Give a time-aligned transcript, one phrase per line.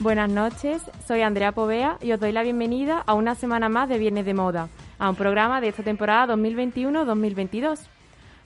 [0.00, 3.98] Buenas noches, soy Andrea Povea y os doy la bienvenida a una semana más de
[3.98, 7.80] Viernes de Moda, a un programa de esta temporada 2021-2022.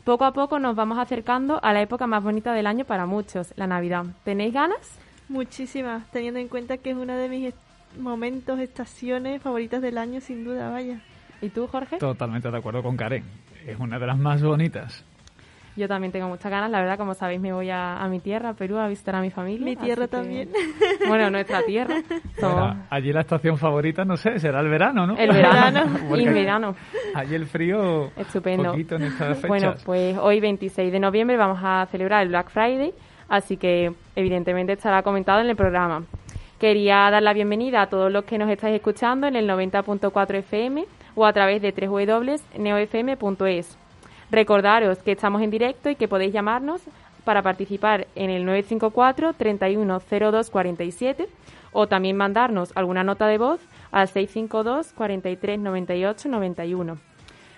[0.03, 3.53] Poco a poco nos vamos acercando a la época más bonita del año para muchos,
[3.57, 4.07] la Navidad.
[4.25, 4.99] ¿Tenéis ganas?
[5.29, 7.55] Muchísimas, teniendo en cuenta que es una de mis
[8.01, 11.03] momentos, estaciones favoritas del año, sin duda, vaya.
[11.43, 11.99] ¿Y tú, Jorge?
[11.99, 13.25] Totalmente de acuerdo con Karen.
[13.67, 15.05] Es una de las más bonitas.
[15.75, 16.71] Yo también tengo muchas ganas.
[16.71, 19.65] La verdad, como sabéis, me voy a, mi tierra, Perú, a visitar a mi familia.
[19.65, 20.51] Mi tierra también.
[21.09, 21.97] Bueno, nuestra tierra.
[22.91, 25.17] allí la estación favorita, no sé, será el verano, ¿no?
[25.17, 25.85] El verano,
[26.17, 26.75] y verano.
[27.15, 28.11] Allí el frío.
[28.17, 28.75] Estupendo.
[28.75, 28.87] En
[29.49, 32.93] bueno, pues hoy, 26 de noviembre, vamos a celebrar el Black Friday.
[33.29, 36.05] Así que, evidentemente, estará comentado en el programa.
[36.59, 40.85] Quería dar la bienvenida a todos los que nos estáis escuchando en el 90.4 FM
[41.15, 42.43] o a través de www.neofm.es
[44.33, 46.81] Recordaros que estamos en directo y que podéis llamarnos
[47.23, 51.29] para participar en el 954 310247
[51.73, 53.61] o también mandarnos alguna nota de voz
[53.91, 56.99] al 652 43 98 91.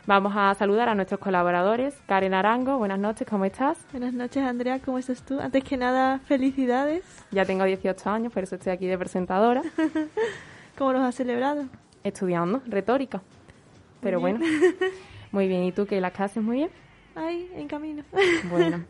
[0.06, 1.94] Vamos a saludar a nuestros colaboradores.
[2.08, 3.78] Karen Arango, buenas noches, ¿cómo estás?
[3.92, 5.38] Buenas noches, Andrea, ¿cómo estás tú?
[5.38, 7.04] Antes que nada, felicidades.
[7.30, 9.62] Ya tengo 18 años, por eso estoy aquí de presentadora.
[10.76, 11.66] ¿Cómo los has celebrado?
[12.02, 13.22] Estudiando retórica.
[14.00, 14.40] Pero bueno.
[15.34, 16.00] Muy bien, ¿y tú qué?
[16.00, 16.70] ¿Las clases muy bien?
[17.16, 18.04] Ay, en camino.
[18.48, 18.84] Bueno,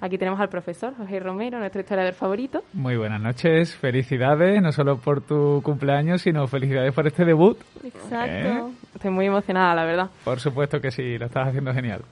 [0.00, 2.64] aquí tenemos al profesor José Romero, nuestro historiador favorito.
[2.72, 7.56] Muy buenas noches, felicidades, no solo por tu cumpleaños, sino felicidades por este debut.
[7.84, 8.26] Exacto.
[8.26, 8.72] ¿Eh?
[8.96, 10.10] Estoy muy emocionada, la verdad.
[10.24, 12.02] Por supuesto que sí, lo estás haciendo genial.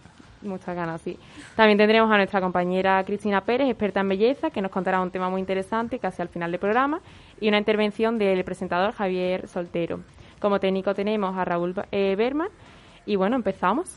[0.43, 1.19] Muchas ganas, sí.
[1.57, 5.29] También tendremos a nuestra compañera Cristina Pérez, experta en belleza, que nos contará un tema
[5.29, 7.01] muy interesante casi al final del programa,
[7.41, 9.99] y una intervención del presentador Javier Soltero.
[10.39, 12.49] Como técnico tenemos a Raúl eh, Berman
[13.07, 13.91] y bueno, empezamos.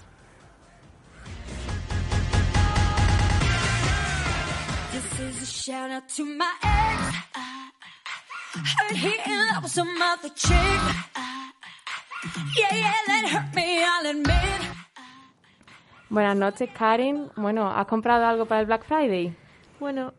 [16.09, 17.29] Buenas noches, Karen.
[17.35, 19.35] Bueno, ¿has comprado algo para el Black Friday?
[19.79, 20.13] Bueno,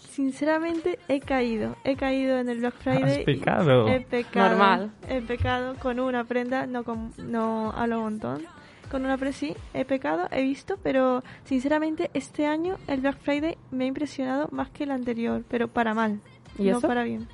[0.00, 1.76] sinceramente he caído.
[1.84, 3.20] He caído en el Black Friday.
[3.20, 3.88] ¿Has pecado?
[3.88, 4.48] He pecado.
[4.48, 4.92] Normal.
[5.08, 8.42] He pecado con una prenda, no, con, no a lo montón.
[8.90, 13.56] Con una prenda sí, he pecado, he visto, pero sinceramente este año el Black Friday
[13.70, 16.20] me ha impresionado más que el anterior, pero para mal.
[16.58, 17.28] ¿Y no para bien.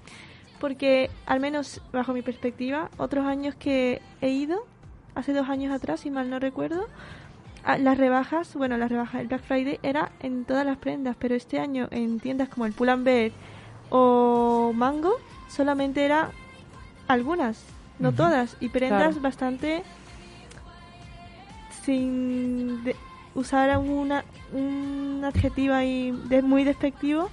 [0.60, 4.66] Porque, al menos bajo mi perspectiva, otros años que he ido,
[5.14, 6.86] hace dos años atrás, si mal no recuerdo,
[7.66, 11.58] las rebajas, bueno, las rebajas del Black Friday era en todas las prendas, pero este
[11.58, 13.32] año en tiendas como el Pull&Bear
[13.90, 15.14] o Mango
[15.48, 16.30] solamente era
[17.08, 17.64] algunas,
[17.98, 19.82] no todas, y prendas bastante
[21.84, 22.82] sin
[23.34, 27.30] usar una, un adjetivo ahí de, muy despectivo,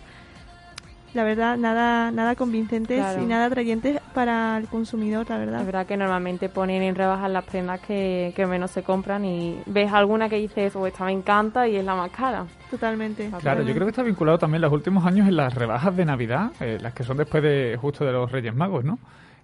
[1.14, 5.60] la verdad, nada nada convincentes y nada atrayentes para el consumidor, la verdad.
[5.62, 9.92] Es verdad que normalmente ponen en rebajas las prendas que, menos se compran y ves
[9.92, 12.46] alguna que dices, oh, esta me encanta y es la más cara.
[12.70, 13.30] Totalmente.
[13.40, 16.52] Claro, yo creo que está vinculado también los últimos años en las rebajas de Navidad,
[16.60, 19.00] eh, las que son después de justo de los Reyes Magos, ¿no?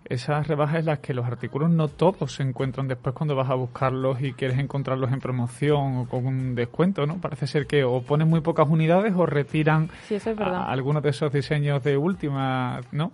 [0.06, 3.54] Esas rebajas en las que los artículos no todos se encuentran después cuando vas a
[3.54, 7.18] buscarlos y quieres encontrarlos en promoción o con un descuento, ¿no?
[7.22, 9.90] Parece ser que o ponen muy pocas unidades o retiran
[10.68, 13.12] algunos de esos diseños de última, ¿no?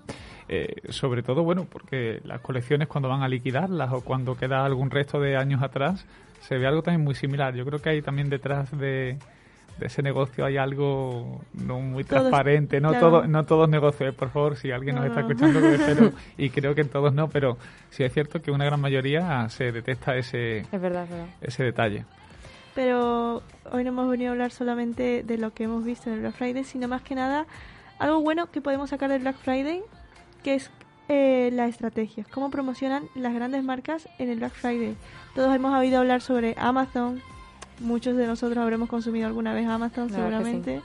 [0.48, 4.92] Eh, sobre todo, bueno, porque las colecciones cuando van a liquidarlas o cuando queda algún
[4.92, 6.06] resto de años atrás,
[6.42, 7.56] se ve algo también muy similar.
[7.56, 9.18] Yo creo que hay también detrás de,
[9.78, 12.80] de ese negocio hay algo no muy transparente.
[12.80, 15.60] No, todo, no todos negocios, por favor, si alguien nos está escuchando,
[16.38, 17.58] y creo que en todos no, pero
[17.90, 20.66] sí es cierto que una gran mayoría se detecta ese,
[21.42, 22.06] ese detalle.
[22.74, 23.42] Pero
[23.72, 26.36] hoy no hemos venido a hablar solamente de lo que hemos visto en el Black
[26.36, 27.46] Friday, sino más que nada
[28.00, 29.82] algo bueno que podemos sacar del Black Friday,
[30.44, 30.72] que es
[31.08, 34.96] eh, la estrategia, cómo promocionan las grandes marcas en el Black Friday.
[35.34, 37.22] Todos hemos oído hablar sobre Amazon,
[37.80, 40.82] muchos de nosotros habremos consumido alguna vez Amazon seguramente.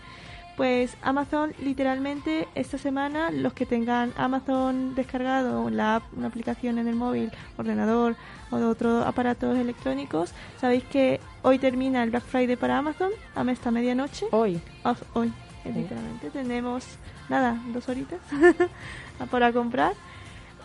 [0.57, 6.87] Pues Amazon literalmente esta semana los que tengan Amazon descargado, la app, una aplicación en
[6.87, 8.15] el móvil, ordenador
[8.51, 13.51] o de otros aparatos electrónicos, sabéis que hoy termina el Black Friday para Amazon, a
[13.51, 14.27] esta medianoche.
[14.33, 14.61] Hoy.
[15.15, 15.33] hoy,
[15.65, 16.29] literalmente.
[16.31, 16.85] Tenemos,
[17.31, 18.21] nada, dos horitas
[19.31, 19.95] para comprar.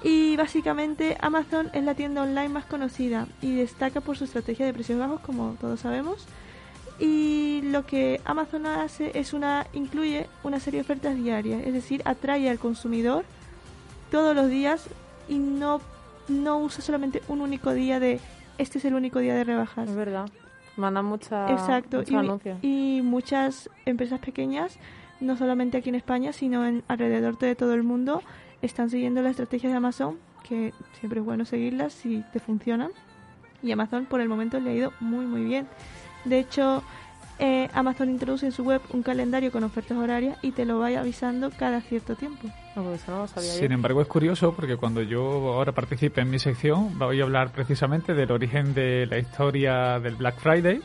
[0.08, 4.72] Y básicamente Amazon es la tienda online más conocida y destaca por su estrategia de
[4.74, 6.28] precios bajos, como todos sabemos.
[7.00, 12.04] Y lo que Amazon hace es una incluye una serie de ofertas diarias, es decir,
[12.06, 13.26] atrae al consumidor
[14.12, 14.88] todos los días
[15.28, 15.82] y no
[16.28, 18.20] no usa solamente un único día de
[18.60, 19.90] este es el único día de rebajas.
[19.90, 20.30] Es verdad.
[20.78, 21.98] Mandan mucha, Exacto.
[21.98, 22.60] muchos Y, anuncios.
[22.62, 24.78] y muchas empresas pequeñas,
[25.20, 28.22] no solamente aquí en España, sino en alrededor de todo el mundo,
[28.62, 30.18] están siguiendo la estrategia de Amazon,
[30.48, 32.92] que siempre es bueno seguirlas si te funcionan.
[33.64, 35.68] Y Amazon por el momento le ha ido muy muy bien.
[36.26, 36.84] De hecho,
[37.38, 40.88] eh, Amazon introduce en su web un calendario con ofertas horarias y te lo va
[40.88, 42.48] avisando cada cierto tiempo.
[42.76, 43.74] No, eso no lo sabía Sin yo.
[43.74, 45.22] embargo, es curioso porque cuando yo
[45.54, 50.16] ahora participe en mi sección, voy a hablar precisamente del origen de la historia del
[50.16, 50.82] Black Friday.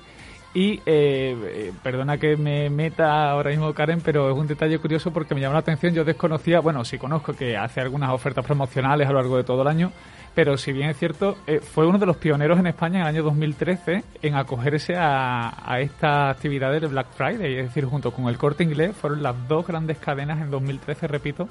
[0.53, 5.13] Y eh, eh, perdona que me meta ahora mismo, Karen, pero es un detalle curioso
[5.13, 5.95] porque me llama la atención.
[5.95, 9.63] Yo desconocía, bueno, sí conozco que hace algunas ofertas promocionales a lo largo de todo
[9.63, 9.93] el año,
[10.35, 13.09] pero si bien es cierto, eh, fue uno de los pioneros en España en el
[13.09, 17.59] año 2013 en acogerse a, a esta actividad del Black Friday.
[17.59, 21.49] Es decir, junto con el corte inglés, fueron las dos grandes cadenas en 2013, repito,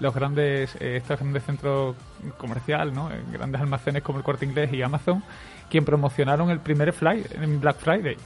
[0.00, 1.94] los grandes, eh, estos grandes centros
[2.36, 3.12] comerciales, ¿no?
[3.12, 5.22] Eh, grandes almacenes como el Corte Inglés y Amazon,
[5.68, 8.16] quien promocionaron el primer fly en Black Friday.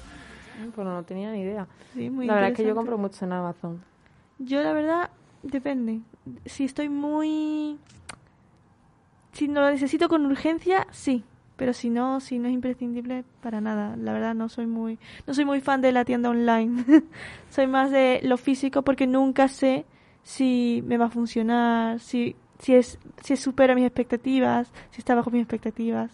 [0.74, 1.66] Pues no tenía ni idea.
[1.92, 3.82] Sí, muy la verdad es que yo compro mucho en Amazon.
[4.38, 5.10] Yo la verdad
[5.42, 6.00] depende.
[6.46, 7.78] Si estoy muy
[9.32, 11.24] si no lo necesito con urgencia, sí,
[11.56, 13.96] pero si no, si no es imprescindible para nada.
[13.96, 16.84] La verdad no soy muy no soy muy fan de la tienda online.
[17.50, 19.84] soy más de lo físico porque nunca sé
[20.22, 25.30] si me va a funcionar, si si es si supera mis expectativas, si está bajo
[25.30, 26.10] mis expectativas.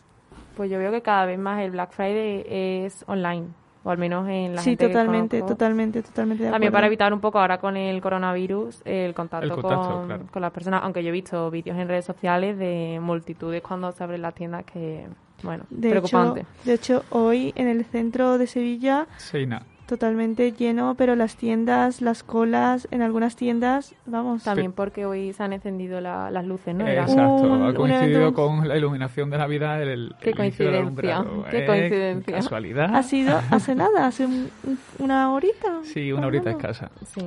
[0.56, 3.48] Pues yo veo que cada vez más el Black Friday es online.
[3.82, 7.15] O al menos en la sí, gente que totalmente, totalmente, totalmente de También para evitar
[7.15, 10.25] un poco ahora con el coronavirus el contacto, El contacto, con, claro.
[10.31, 10.82] con las personas.
[10.85, 14.65] Aunque yo he visto vídeos en redes sociales de multitudes cuando se abren las tiendas
[14.65, 15.06] que,
[15.43, 16.41] bueno, de preocupante.
[16.41, 19.62] Hecho, de hecho, hoy en el centro de Sevilla Seina.
[19.90, 24.44] Totalmente lleno, pero las tiendas, las colas, en algunas tiendas, vamos.
[24.44, 26.87] También porque hoy se han encendido la- las luces, ¿no?
[26.87, 29.82] Exacto, Un- ha coincidido evento- con la iluminación de Navidad.
[29.82, 31.44] El, Qué el coincidencia, alumbrado.
[31.50, 32.34] qué Eh, coincidencia.
[32.37, 32.94] Casualidad.
[32.94, 35.81] Ha sido hace nada, hace un- un- una horita.
[35.82, 36.90] Sí, una horita escasa.
[37.14, 37.20] Sí.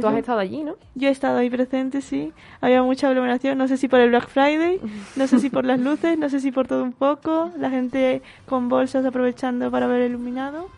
[0.00, 0.74] Tú has estado allí, ¿no?
[0.94, 2.30] Yo he estado ahí presente, sí.
[2.60, 4.78] Había mucha aglomeración, no sé si por el Black Friday,
[5.16, 7.50] no sé si por las luces, no sé si por todo un poco.
[7.58, 10.68] La gente con bolsas aprovechando para ver iluminado.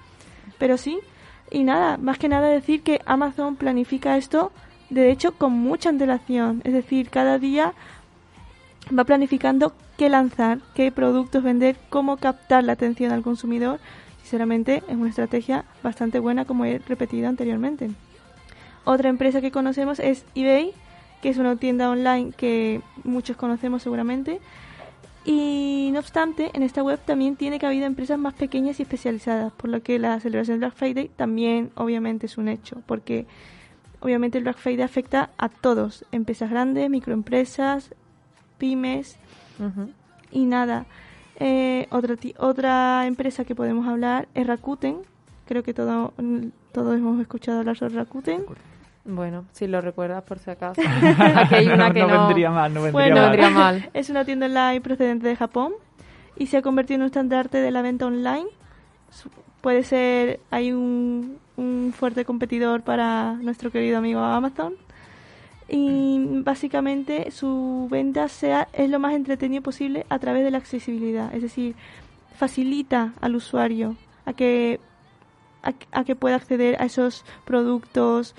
[0.60, 1.00] Pero sí.
[1.50, 4.52] Y nada, más que nada decir que Amazon planifica esto,
[4.88, 6.60] de hecho, con mucha antelación.
[6.62, 7.72] Es decir, cada día
[8.96, 13.80] va planificando qué lanzar, qué productos vender, cómo captar la atención al consumidor.
[14.22, 17.90] Sinceramente, es una estrategia bastante buena, como he repetido anteriormente.
[18.84, 20.72] Otra empresa que conocemos es eBay,
[21.20, 24.40] que es una tienda online que muchos conocemos seguramente.
[25.24, 29.68] Y no obstante, en esta web también tiene cabida empresas más pequeñas y especializadas, por
[29.70, 33.26] lo que la celebración del Black Friday también obviamente es un hecho, porque
[34.00, 37.94] obviamente el Black Friday afecta a todos, empresas grandes, microempresas,
[38.56, 39.18] pymes
[40.30, 40.86] y nada.
[41.38, 44.98] Eh, otra, ti- otra empresa que podemos hablar es Rakuten,
[45.46, 46.14] creo que todo,
[46.72, 48.42] todos hemos escuchado hablar sobre Rakuten.
[49.04, 50.80] Bueno, si lo recuerdas por si acaso.
[51.36, 53.30] Aquí hay una no, que no no, vendría mal, no vendría Bueno, mal.
[53.30, 53.90] vendría mal.
[53.94, 55.72] Es una tienda online procedente de Japón
[56.36, 58.46] y se ha convertido en un estandarte de la venta online.
[59.62, 64.74] Puede ser, hay un, un fuerte competidor para nuestro querido amigo Amazon.
[65.68, 71.32] Y básicamente su venta sea, es lo más entretenido posible a través de la accesibilidad.
[71.34, 71.74] Es decir,
[72.36, 74.80] facilita al usuario a que,
[75.62, 78.34] a, a que pueda acceder a esos productos,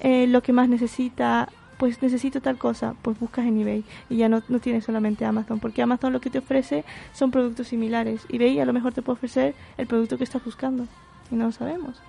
[0.00, 4.28] eh, lo que más necesita, pues necesito tal cosa, pues buscas en eBay y ya
[4.28, 8.22] no, no tienes solamente Amazon, porque Amazon lo que te ofrece son productos similares.
[8.28, 10.86] eBay a lo mejor te puede ofrecer el producto que estás buscando
[11.30, 12.00] y no lo sabemos.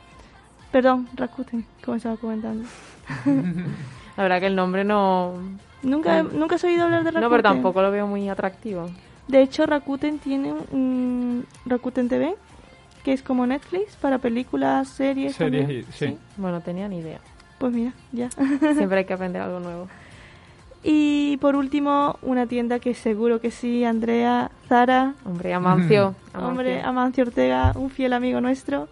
[0.71, 2.67] Perdón, Rakuten, como estaba comentando.
[4.17, 5.33] La verdad que el nombre no...
[5.81, 7.21] Nunca, nunca has oído hablar de Rakuten.
[7.21, 8.89] No, pero tampoco lo veo muy atractivo.
[9.27, 12.35] De hecho, Rakuten tiene un Rakuten TV,
[13.03, 15.35] que es como Netflix para películas, series.
[15.35, 16.17] Series y- sí.
[16.35, 17.19] Bueno, tenía ni idea.
[17.59, 18.29] Pues mira, ya.
[18.75, 19.87] Siempre hay que aprender algo nuevo.
[20.81, 26.15] Y por último, una tienda que seguro que sí, Andrea, Zara, Hombre, Amancio.
[26.33, 26.89] hombre, Amancio.
[26.89, 28.87] Amancio Ortega, un fiel amigo nuestro.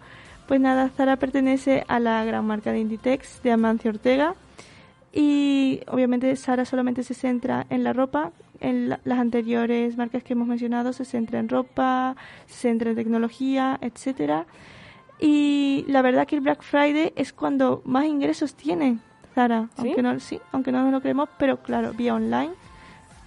[0.46, 4.34] Pues nada, Zara pertenece a la gran marca de Inditex de Amancio Ortega.
[5.12, 8.32] Y obviamente Zara solamente se centra en la ropa.
[8.60, 12.96] En la- las anteriores marcas que hemos mencionado se centra en ropa, se centra en
[12.96, 14.44] tecnología, etcétera.
[15.20, 18.98] Y la verdad que el Black Friday es cuando más ingresos tiene
[19.34, 19.88] Zara, ¿Sí?
[19.88, 22.50] aunque no sí, aunque no nos lo creemos, pero claro, vía online.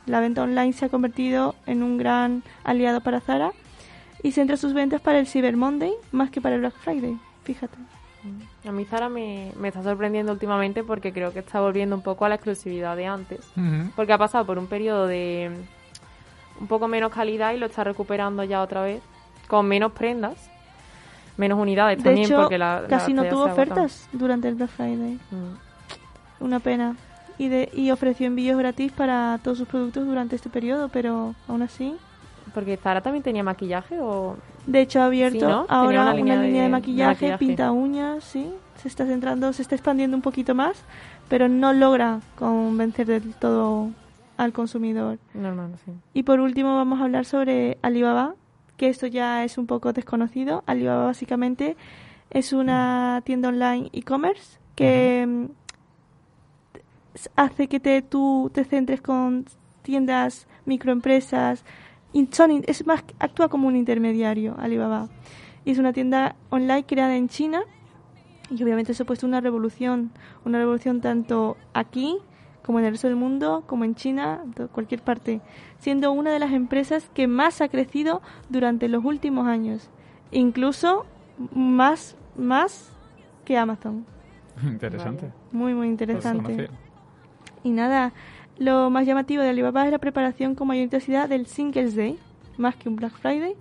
[0.05, 3.51] La venta online se ha convertido en un gran aliado para Zara
[4.23, 7.17] y centra sus ventas para el Cyber Monday más que para el Black Friday.
[7.43, 7.77] Fíjate.
[8.23, 8.67] Mm.
[8.67, 12.25] A mí Zara me, me está sorprendiendo últimamente porque creo que está volviendo un poco
[12.25, 13.51] a la exclusividad de antes.
[13.95, 15.51] Porque ha pasado por un periodo de
[16.59, 19.01] un poco menos calidad y lo está recuperando ya otra vez.
[19.47, 20.50] Con menos prendas,
[21.37, 25.19] menos unidades De también hecho, porque la, casi no tuvo ofertas durante el Black Friday.
[25.31, 26.43] Mm.
[26.45, 26.95] Una pena.
[27.37, 31.61] Y, de, y ofreció envíos gratis para todos sus productos durante este periodo, pero aún
[31.63, 31.95] así.
[32.53, 34.35] Porque Zara también tenía maquillaje o...
[34.65, 35.65] De hecho, ha abierto Sí, ¿no?
[35.65, 37.37] Tenía ahora una una línea de- de, de maquillaje, maquillaje.
[37.37, 38.51] pinta uñas, sí.
[38.77, 40.83] Se está centrando, se está expandiendo un poquito más,
[41.29, 43.89] pero no logra convencer del todo
[44.37, 45.17] al consumidor.
[45.33, 45.91] Normal, sí.
[46.13, 48.33] Y por último vamos a hablar sobre Alibaba,
[48.81, 50.63] que esto ya es un poco desconocido.
[50.65, 51.77] Alibaba básicamente
[52.31, 55.45] es una tienda online e-commerce que mm,
[57.35, 59.45] hace que te, tú te centres con
[59.83, 61.63] tiendas, microempresas.
[62.31, 65.09] son es más, actúa como un intermediario Alibaba.
[65.63, 67.61] Y es una tienda online creada en China
[68.49, 70.09] y obviamente eso ha puesto una revolución,
[70.43, 72.17] una revolución tanto aquí
[72.65, 75.41] como en el resto del mundo, como en China, cualquier parte,
[75.79, 79.89] siendo una de las empresas que más ha crecido durante los últimos años,
[80.31, 81.05] incluso
[81.53, 82.91] más más
[83.45, 84.05] que Amazon.
[84.63, 85.31] Interesante.
[85.51, 86.69] Muy muy Pues interesante.
[87.63, 88.13] Y nada,
[88.57, 92.17] lo más llamativo de Alibaba es la preparación con mayor intensidad del Singles Day,
[92.57, 93.55] más que un Black Friday.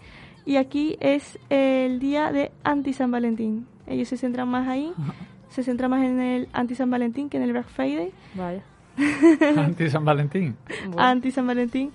[0.46, 3.66] Y aquí es el día de anti-San Valentín.
[3.86, 4.92] Ellos se centran más ahí,
[5.48, 8.12] se centran más en el anti-San Valentín que en el Black Friday.
[8.34, 8.62] Vaya.
[9.56, 10.56] Anti San Valentín.
[10.86, 11.90] Bueno, Anti-San Valentín,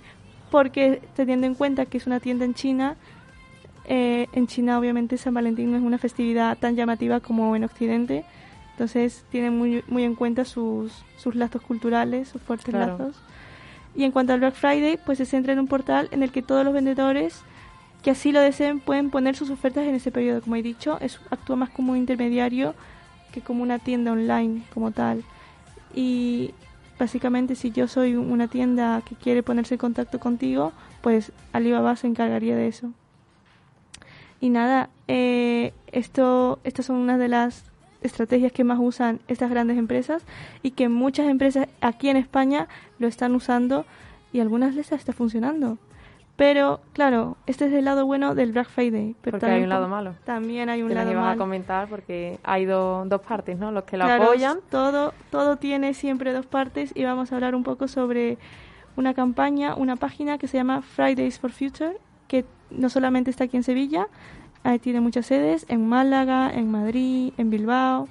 [0.50, 2.96] porque teniendo en cuenta que es una tienda en China,
[3.84, 8.24] eh, en China obviamente San Valentín no es una festividad tan llamativa como en Occidente.
[8.72, 12.98] Entonces tienen muy, muy en cuenta sus, sus lazos culturales, sus fuertes Claro.
[12.98, 13.16] lazos.
[13.94, 16.42] Y en cuanto al Black Friday, pues se centra en un portal en el que
[16.42, 17.42] todos los vendedores
[18.02, 20.42] que así lo deseen pueden poner sus ofertas en ese periodo.
[20.42, 22.74] Como he dicho, es, actúa más como un intermediario
[23.32, 25.24] que como una tienda online como tal.
[25.94, 26.52] Y
[26.98, 30.72] básicamente si yo soy una tienda que quiere ponerse en contacto contigo,
[31.02, 32.92] pues Alibaba se encargaría de eso.
[34.40, 37.64] Y nada, eh, esto, estas son unas de las
[38.02, 40.22] estrategias que más usan estas grandes empresas
[40.62, 43.86] y que muchas empresas aquí en España lo están usando
[44.32, 45.78] y algunas les está funcionando.
[46.36, 49.16] Pero claro, este es el lado bueno del Black Friday.
[49.22, 50.14] Pero porque hay un lado malo.
[50.24, 51.38] También hay un lado ibas a malo.
[51.38, 53.72] comentar porque hay do- dos partes, ¿no?
[53.72, 54.58] Los que lo Claro, apoyan.
[54.70, 58.36] Todo, todo tiene siempre dos partes y vamos a hablar un poco sobre
[58.96, 61.96] una campaña, una página que se llama Fridays for Future,
[62.28, 64.06] que no solamente está aquí en Sevilla,
[64.62, 68.08] ahí tiene muchas sedes, en Málaga, en Madrid, en Bilbao.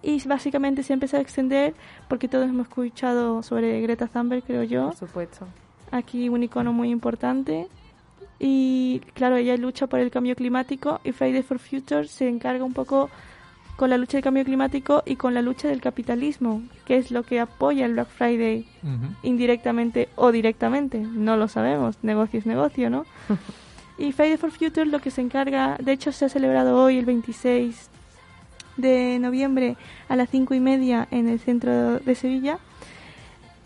[0.00, 1.74] Y básicamente se ha empezado a extender
[2.08, 4.86] porque todos hemos escuchado sobre Greta Thunberg, creo yo.
[4.86, 5.46] Por supuesto.
[5.90, 7.68] Aquí un icono muy importante.
[8.38, 12.72] Y claro, ella lucha por el cambio climático y Fridays for Future se encarga un
[12.72, 13.10] poco
[13.78, 17.22] con la lucha del cambio climático y con la lucha del capitalismo, que es lo
[17.22, 18.66] que apoya el Black Friday
[19.22, 23.06] indirectamente o directamente, no lo sabemos, negocio es negocio, ¿no?
[23.98, 27.04] y Fridays for Future lo que se encarga, de hecho se ha celebrado hoy el
[27.04, 27.88] 26
[28.78, 29.76] de noviembre
[30.08, 32.58] a las cinco y media en el centro de Sevilla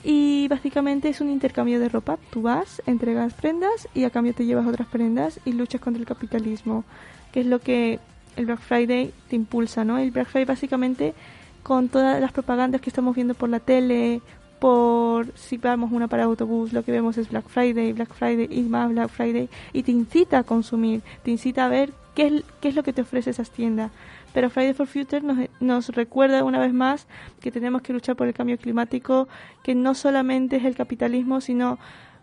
[0.04, 2.18] y básicamente es un intercambio de ropa.
[2.30, 6.06] Tú vas, entregas prendas y a cambio te llevas otras prendas y luchas contra el
[6.06, 6.84] capitalismo,
[7.32, 8.00] que es lo que
[8.36, 9.98] el Black Friday te impulsa, ¿no?
[9.98, 11.14] El Black Friday básicamente
[11.62, 14.20] con todas las propagandas que estamos viendo por la tele,
[14.58, 18.62] por si vamos una para autobús, lo que vemos es Black Friday, Black Friday y
[18.62, 22.68] más Black Friday y te incita a consumir, te incita a ver qué es, qué
[22.68, 23.90] es lo que te ofrece esas tiendas.
[24.32, 27.06] Pero Friday for Future nos, nos recuerda una vez más
[27.40, 29.28] que tenemos que luchar por el cambio climático,
[29.62, 31.78] que no solamente es el capitalismo, sino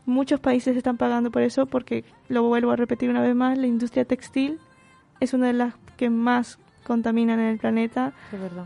[0.06, 3.68] muchos países están pagando por eso, porque lo vuelvo a repetir una vez más, la
[3.68, 4.60] industria textil
[5.20, 8.66] es una de las que más contaminan en el planeta Es verdad.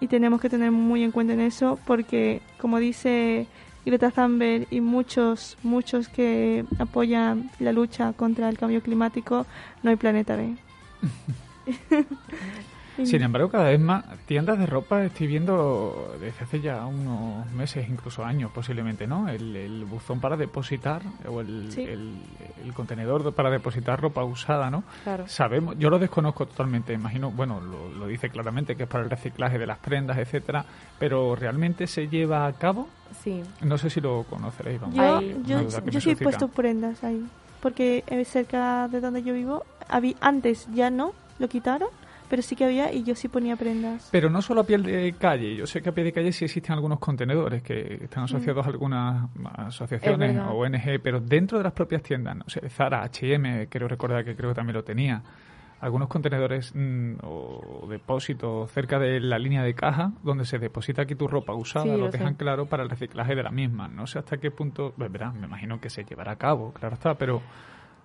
[0.00, 3.46] y tenemos que tener muy en cuenta en eso porque como dice
[3.86, 9.46] Greta Thunberg y muchos muchos que apoyan la lucha contra el cambio climático
[9.82, 10.56] no hay planeta B.
[13.04, 17.86] Sin embargo, cada vez más tiendas de ropa estoy viendo desde hace ya unos meses,
[17.90, 19.28] incluso años posiblemente, ¿no?
[19.28, 21.82] El, el buzón para depositar o el, Sí.
[21.82, 22.14] el,
[22.64, 24.82] el contenedor para depositar ropa usada, ¿no?
[25.04, 25.28] Claro.
[25.28, 29.10] Sabemos, yo lo desconozco totalmente, imagino, bueno, lo, lo dice claramente que es para el
[29.10, 30.64] reciclaje de las prendas, etcétera,
[30.98, 32.88] pero realmente se lleva a cabo,
[33.22, 33.42] Sí.
[33.60, 34.96] no sé si lo conoceréis, vamos.
[34.96, 37.22] yo, yo, yo sí he puesto prendas ahí
[37.60, 41.88] porque eh, cerca de donde yo vivo había, antes ya no lo quitaron
[42.28, 44.08] pero sí que había y yo sí ponía prendas.
[44.10, 46.44] Pero no solo a pie de calle, yo sé que a pie de calle sí
[46.44, 48.24] existen algunos contenedores que están Mm.
[48.24, 53.02] asociados a algunas asociaciones o ONG, pero dentro de las propias tiendas, no sé, Zara,
[53.04, 55.22] H&M, quiero recordar que creo que también lo tenía,
[55.78, 61.14] algunos contenedores mm, o depósitos cerca de la línea de caja donde se deposita aquí
[61.14, 63.86] tu ropa usada, Sí, lo lo dejan claro para el reciclaje de la misma.
[63.86, 66.94] No sé hasta qué punto, pues, verás, me imagino que se llevará a cabo, claro
[66.94, 67.40] está, pero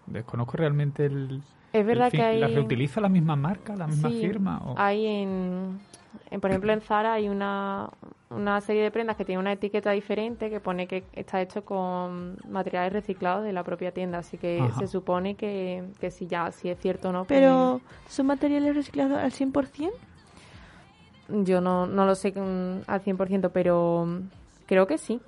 [0.08, 1.42] desconozco realmente el...
[1.74, 2.20] Es verdad el fin.
[2.20, 2.40] que hay...
[2.40, 4.62] ¿La reutiliza la misma marca, la misma Sí, firma?
[4.66, 5.80] o- Hay en,
[6.30, 7.90] en, por ejemplo, en Zara hay una,
[8.30, 12.38] una serie de prendas que tiene una etiqueta diferente que pone que está hecho con
[12.50, 14.80] materiales reciclados de la propia tienda, así que Ajá.
[14.80, 17.26] se supone que, que si ya si es cierto o no.
[17.26, 17.80] pues, Pero,
[18.10, 19.92] ¿son materiales reciclados al 100%?
[21.30, 24.06] yo no, no lo sé mm, al 100%, pero
[24.66, 25.22] creo que sí.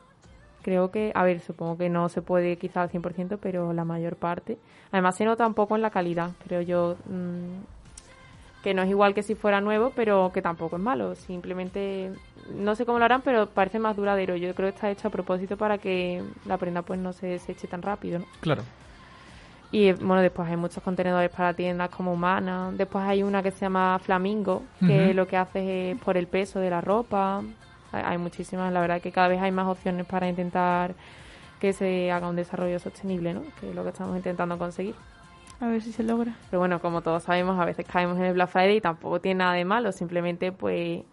[0.63, 4.15] Creo que, a ver, supongo que no se puede quizá al 100%, pero la mayor
[4.15, 4.57] parte.
[4.91, 9.13] Además se nota un poco en la calidad, creo yo, mm, que no es igual
[9.13, 11.15] que si fuera nuevo, pero que tampoco es malo.
[11.15, 12.11] Simplemente,
[12.55, 14.37] no sé cómo lo harán, pero parece más duradero.
[14.37, 17.67] Yo creo que está hecho a propósito para que la prenda pues no se deseche
[17.67, 18.25] tan rápido, ¿no?
[18.39, 18.63] Claro.
[19.73, 22.71] Y eh, bueno, después hay muchos contenedores para tiendas como Humana.
[22.73, 26.59] Después hay una que se llama Flamingo, que lo que hace es por el peso
[26.59, 27.43] de la ropa.
[27.93, 30.95] Hay, muchísimas, la verdad que cada vez hay más opciones para intentar
[31.59, 33.41] que se haga un desarrollo sostenible, ¿no?
[33.59, 34.95] Que es lo que estamos intentando conseguir.
[35.61, 36.33] A ver si se logra.
[36.49, 39.39] Pero bueno, como todos sabemos, a veces caemos en el Black Friday y tampoco tiene
[39.39, 41.03] nada de malo, simplemente pues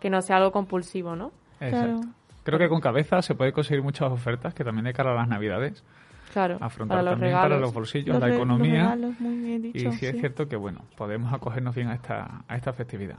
[0.00, 1.30] que no sea algo compulsivo, ¿no?
[1.58, 1.76] Claro.
[1.76, 2.08] Exacto.
[2.44, 5.28] Creo que con cabeza se puede conseguir muchas ofertas que también de cara a las
[5.28, 5.84] navidades,
[6.32, 7.48] Claro, afrontar para los también regalos.
[7.50, 8.82] para los bolsillos, Los la economía.
[8.82, 10.20] regalos, muy bien y dicho, sí, es sí.
[10.20, 13.16] cierto que bueno, podemos acogernos bien a esta, a esta festividad.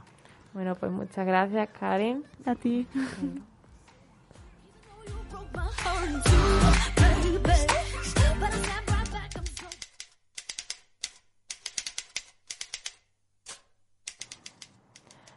[0.52, 2.24] Bueno, pues muchas gracias, Karen.
[2.44, 2.86] A ti.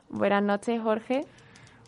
[0.09, 1.25] Buenas noches, Jorge.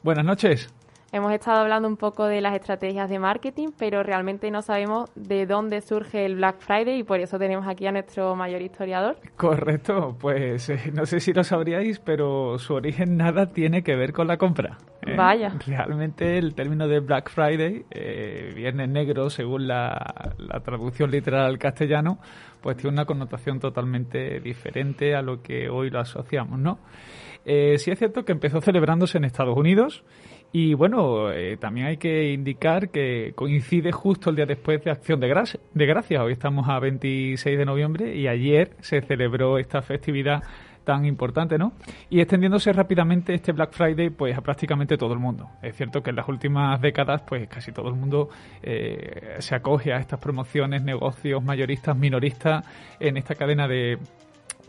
[0.03, 0.69] Buenas noches.
[1.15, 5.45] Hemos estado hablando un poco de las estrategias de marketing, pero realmente no sabemos de
[5.45, 9.15] dónde surge el Black Friday y por eso tenemos aquí a nuestro mayor historiador.
[9.37, 14.11] Correcto, pues eh, no sé si lo sabríais, pero su origen nada tiene que ver
[14.11, 14.77] con la compra.
[15.07, 15.15] ¿eh?
[15.15, 15.53] Vaya.
[15.65, 21.57] Realmente el término de Black Friday, eh, Viernes Negro, según la, la traducción literal al
[21.57, 22.19] castellano,
[22.59, 26.77] pues tiene una connotación totalmente diferente a lo que hoy lo asociamos, ¿no?
[27.45, 30.03] Eh, sí es cierto que empezó celebrándose en Estados Unidos
[30.57, 35.19] y bueno, eh, también hay que indicar que coincide justo el día después de Acción
[35.19, 35.59] de, Gracia.
[35.73, 36.21] de Gracias.
[36.21, 40.43] Hoy estamos a 26 de noviembre y ayer se celebró esta festividad
[40.85, 41.73] tan importante, ¿no?
[42.09, 45.49] Y extendiéndose rápidamente este Black Friday, pues a prácticamente todo el mundo.
[45.61, 48.29] Es cierto que en las últimas décadas, pues casi todo el mundo
[48.63, 52.65] eh, se acoge a estas promociones, negocios mayoristas, minoristas
[53.01, 53.97] en esta cadena de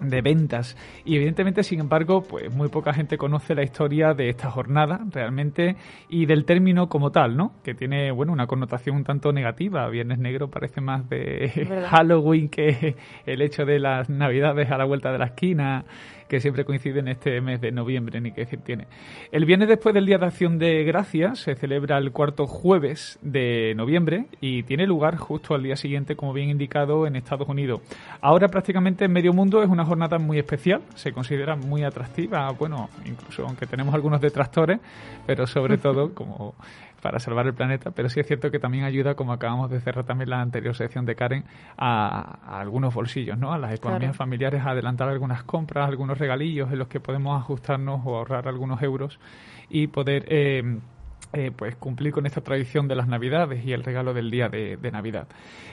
[0.00, 4.50] de ventas y evidentemente sin embargo pues muy poca gente conoce la historia de esta
[4.50, 5.76] jornada realmente
[6.09, 10.18] y del término como tal no que tiene bueno una connotación un tanto negativa viernes
[10.18, 11.88] negro parece más de verdad.
[11.90, 15.85] Halloween que el hecho de las navidades a la vuelta de la esquina
[16.28, 18.87] que siempre coincide en este mes de noviembre, ni qué decir tiene.
[19.32, 23.74] El viernes después del Día de Acción de Gracias se celebra el cuarto jueves de
[23.76, 27.80] noviembre y tiene lugar justo al día siguiente, como bien indicado, en Estados Unidos.
[28.20, 32.90] Ahora prácticamente en medio mundo es una jornada muy especial, se considera muy atractiva, bueno,
[33.05, 34.81] incluso aunque tenemos algunos detractores,
[35.25, 36.55] pero sobre todo como
[37.03, 40.05] para salvar el planeta, pero sí es cierto que también ayuda, como acabamos de cerrar
[40.05, 41.44] también la anterior sección de Karen,
[41.77, 43.53] a, a algunos bolsillos, ¿no?
[43.53, 44.18] A las economías Claro.
[44.18, 48.83] familiares, a adelantar algunas compras, algunos regalillos en los que podemos ajustarnos o ahorrar algunos
[48.83, 49.20] euros
[49.68, 50.79] y poder eh,
[51.32, 54.78] eh, pues cumplir con esta tradición de las Navidades y el regalo del día de,
[54.90, 55.26] Navidad.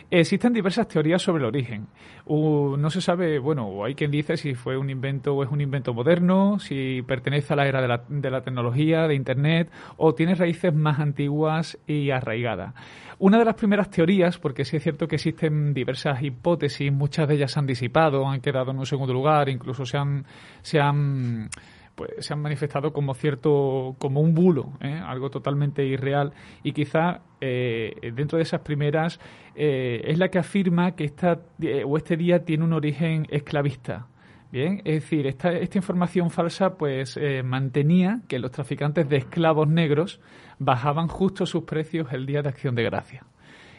[0.10, 1.88] Existen diversas teorías sobre el origen.
[2.26, 5.62] Uh, no se sabe, bueno, hay quien dice si fue un invento o es un
[5.62, 10.14] invento moderno, si pertenece a la era de la, de la tecnología, de Internet, o
[10.14, 12.74] tiene raíces más antiguas y arraigadas.
[13.20, 17.36] Una de las primeras teorías, porque sí es cierto que existen diversas hipótesis, muchas de
[17.36, 20.26] ellas se han disipado, han quedado en un segundo lugar, incluso se han,
[20.62, 21.50] se han
[21.96, 25.00] pues se han manifestado como cierto, como un bulo, ¿eh?
[25.06, 29.20] algo totalmente irreal y quizá eh, dentro de esas primeras
[29.56, 34.08] eh, es la que afirma que esta eh, o este día tiene un origen esclavista.
[34.52, 39.68] Bien, es decir, esta, esta información falsa pues eh, mantenía que los traficantes de esclavos
[39.68, 40.22] negros
[40.60, 43.26] bajaban justo sus precios el día de Acción de Gracia.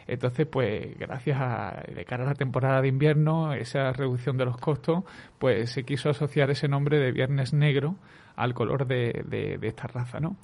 [0.07, 4.57] Entonces, pues gracias a, de cara a la temporada de invierno, esa reducción de los
[4.57, 5.03] costos,
[5.39, 7.95] pues se quiso asociar ese nombre de Viernes Negro
[8.35, 10.35] al color de, de, esta raza, ¿no?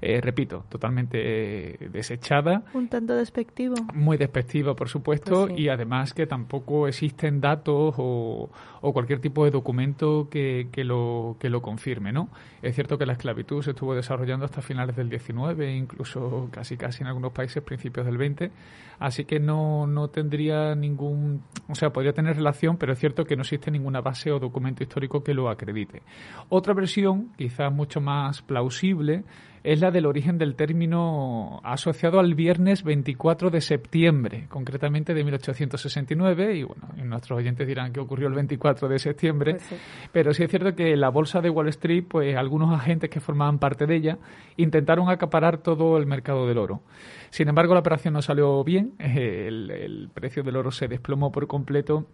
[0.00, 2.62] Eh, repito, totalmente desechada.
[2.74, 3.74] Un tanto despectivo.
[3.94, 9.44] Muy despectivo, por supuesto, pues y además que tampoco existen datos o, o cualquier tipo
[9.44, 12.28] de documento que, que, lo, que lo confirme, ¿no?
[12.62, 17.02] Es cierto que la esclavitud se estuvo desarrollando hasta finales del 19, incluso casi casi
[17.02, 18.50] en algunos países principios del 20,
[18.98, 23.36] así que no, no tendría ningún, o sea, podría tener relación, pero es cierto que
[23.36, 26.02] no existe ninguna base o documento histórico que lo acredite.
[26.48, 29.24] Otra versión, quizás mucho más plausible,
[29.64, 36.56] es la del origen del término asociado al viernes 24 de septiembre, concretamente de 1869,
[36.56, 39.80] y bueno, nuestros oyentes dirán que ocurrió el 24 de septiembre, pues
[40.12, 43.58] pero sí es cierto que la bolsa de Wall Street, pues algunos agentes que formaban
[43.58, 44.18] parte de ella
[44.58, 46.82] intentaron acaparar todo el mercado del oro.
[47.30, 51.46] Sin embargo, la operación no salió bien, el, el precio del oro se desplomó por
[51.46, 52.06] completo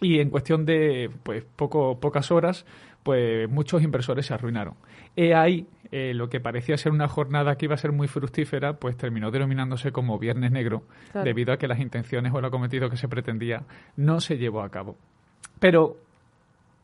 [0.00, 2.64] y en cuestión de pues poco, pocas horas,
[3.02, 4.74] pues muchos inversores se arruinaron.
[5.16, 8.74] He ahí eh, lo que parecía ser una jornada que iba a ser muy fructífera,
[8.74, 12.96] pues terminó denominándose como Viernes Negro, debido a que las intenciones o el acometido que
[12.96, 13.64] se pretendía
[13.96, 14.96] no se llevó a cabo.
[15.58, 15.96] Pero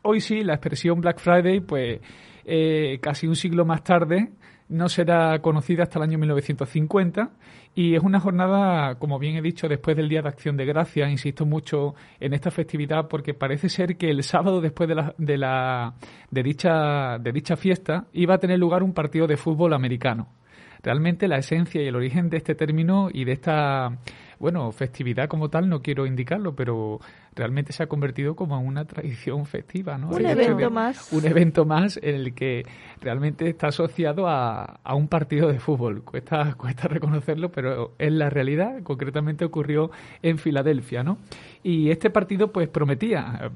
[0.02, 2.00] hoy sí, la expresión Black Friday, pues
[2.44, 4.30] eh, casi un siglo más tarde,
[4.68, 7.30] no será conocida hasta el año 1950
[7.78, 11.10] y es una jornada, como bien he dicho, después del Día de Acción de Gracia.
[11.10, 15.36] Insisto mucho en esta festividad porque parece ser que el sábado después de, la, de,
[15.36, 15.94] la,
[16.30, 20.28] de, dicha, de dicha fiesta iba a tener lugar un partido de fútbol americano.
[20.82, 23.98] Realmente la esencia y el origen de este término y de esta
[24.38, 27.00] bueno, festividad como tal no quiero indicarlo, pero
[27.36, 30.08] realmente se ha convertido como en una tradición festiva, ¿no?
[30.08, 31.12] Un evento más.
[31.12, 32.64] Un evento más en el que
[33.00, 36.02] realmente está asociado a, a, un partido de fútbol.
[36.02, 38.82] Cuesta, cuesta reconocerlo, pero es la realidad.
[38.82, 39.90] Concretamente ocurrió
[40.22, 41.18] en Filadelfia, ¿no?
[41.62, 43.50] Y este partido pues prometía,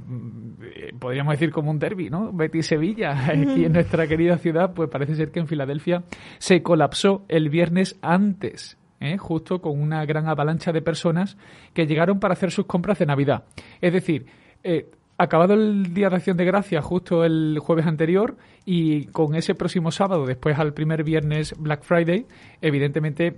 [0.63, 2.33] eh, podríamos decir como un derby, ¿no?
[2.33, 6.05] Betis-Sevilla, aquí en nuestra querida ciudad, pues parece ser que en Filadelfia
[6.39, 9.17] se colapsó el viernes antes ¿eh?
[9.19, 11.37] justo con una gran avalancha de personas
[11.75, 13.45] que llegaron para hacer sus compras de Navidad.
[13.81, 14.27] Es decir,
[14.63, 19.55] eh, acabado el Día de Acción de Gracia justo el jueves anterior y con ese
[19.55, 22.27] próximo sábado, después al primer viernes Black Friday,
[22.61, 23.37] evidentemente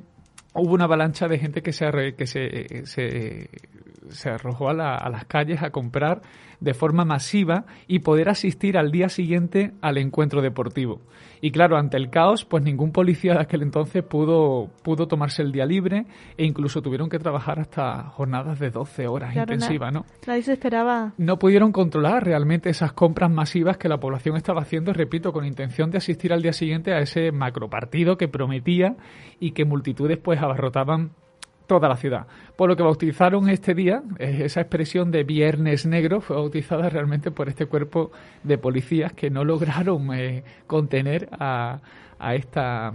[0.55, 3.49] hubo una avalancha de gente que se, que se, se,
[4.09, 6.23] se arrojó a, a, las calles a comprar
[6.61, 11.01] de forma masiva y poder asistir al día siguiente al encuentro deportivo.
[11.41, 15.51] Y claro, ante el caos, pues ningún policía de aquel entonces pudo, pudo tomarse el
[15.51, 20.05] día libre e incluso tuvieron que trabajar hasta jornadas de 12 horas intensivas, ¿no?
[20.25, 21.15] Nadie se esperaba.
[21.19, 25.91] No pudieron controlar realmente esas compras masivas que la población estaba haciendo, repito, con intención
[25.91, 28.95] de asistir al día siguiente a ese macropartido que prometía
[29.41, 31.11] y que multitudes pues abarrotaban
[31.73, 32.27] toda la ciudad.
[32.55, 37.49] Por lo que bautizaron este día, esa expresión de Viernes Negro fue bautizada realmente por
[37.49, 38.11] este cuerpo
[38.43, 41.81] de policías que no lograron eh, contener a,
[42.19, 42.93] a, esta,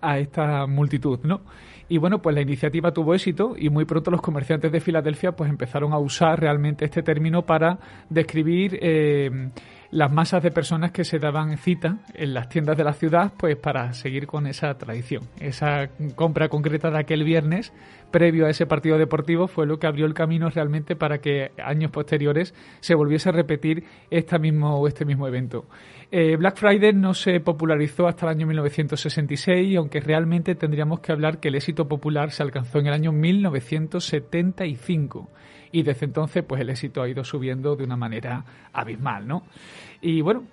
[0.00, 1.42] a esta multitud, ¿no?
[1.88, 5.48] Y bueno, pues la iniciativa tuvo éxito y muy pronto los comerciantes de Filadelfia pues
[5.48, 7.78] empezaron a usar realmente este término para
[8.10, 9.50] describir eh,
[9.92, 13.56] las masas de personas que se daban cita en las tiendas de la ciudad pues
[13.56, 15.24] para seguir con esa tradición.
[15.38, 17.74] Esa compra concreta de aquel viernes
[18.10, 21.90] previo a ese partido deportivo fue lo que abrió el camino realmente para que años
[21.90, 25.66] posteriores se volviese a repetir este mismo, este mismo evento.
[26.10, 31.38] Eh, Black Friday no se popularizó hasta el año 1966, aunque realmente tendríamos que hablar
[31.38, 35.28] que el éxito popular se alcanzó en el año 1975
[35.72, 39.42] y desde entonces pues el éxito ha ido subiendo de una manera abismal, ¿no?
[40.00, 40.44] Y bueno,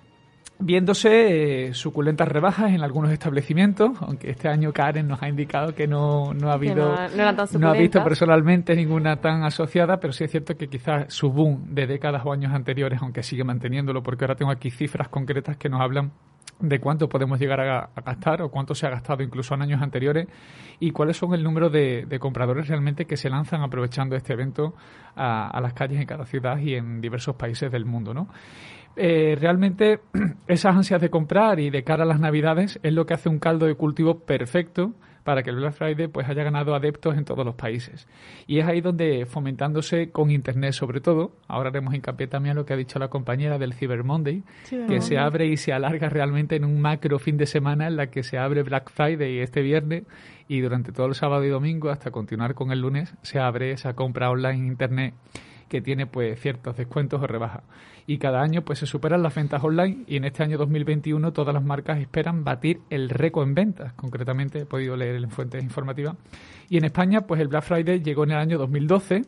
[0.60, 5.86] viéndose eh, suculentas rebajas en algunos establecimientos, aunque este año Karen nos ha indicado que
[5.86, 6.94] no, no ha habido,
[7.58, 11.74] no, ha visto personalmente ninguna tan asociada, pero sí es cierto que quizás su boom
[11.74, 15.68] de décadas o años anteriores, aunque sigue manteniéndolo, porque ahora tengo aquí cifras concretas que
[15.68, 16.12] nos hablan
[16.60, 20.28] de cuánto podemos llegar a, gastar o cuánto se ha gastado incluso en años anteriores
[20.78, 24.74] y cuáles son el número de, compradores realmente que se lanzan aprovechando este evento
[25.16, 28.28] a, las calles en cada ciudad y en diversos países del mundo, ¿no?
[28.96, 30.00] Eh, realmente
[30.46, 33.38] esas ansias de comprar y de cara a las navidades es lo que hace un
[33.38, 34.94] caldo de cultivo perfecto
[35.24, 38.08] para que el Black Friday pues haya ganado adeptos en todos los países.
[38.46, 42.66] Y es ahí donde fomentándose con Internet sobre todo, ahora haremos hincapié también a lo
[42.66, 44.42] que ha dicho la compañera del Cyber Monday,
[44.88, 48.08] que se abre y se alarga realmente en un macro fin de semana en la
[48.08, 50.04] que se abre Black Friday este viernes
[50.48, 53.94] y durante todo el sábado y domingo hasta continuar con el lunes se abre esa
[53.94, 55.14] compra online en Internet
[55.70, 57.62] que tiene pues ciertos descuentos o rebajas.
[58.06, 61.54] Y cada año pues se superan las ventas online y en este año 2021 todas
[61.54, 63.92] las marcas esperan batir el récord en ventas.
[63.94, 66.16] Concretamente he podido leer en fuentes informativas.
[66.68, 69.22] Y en España pues el Black Friday llegó en el año 2012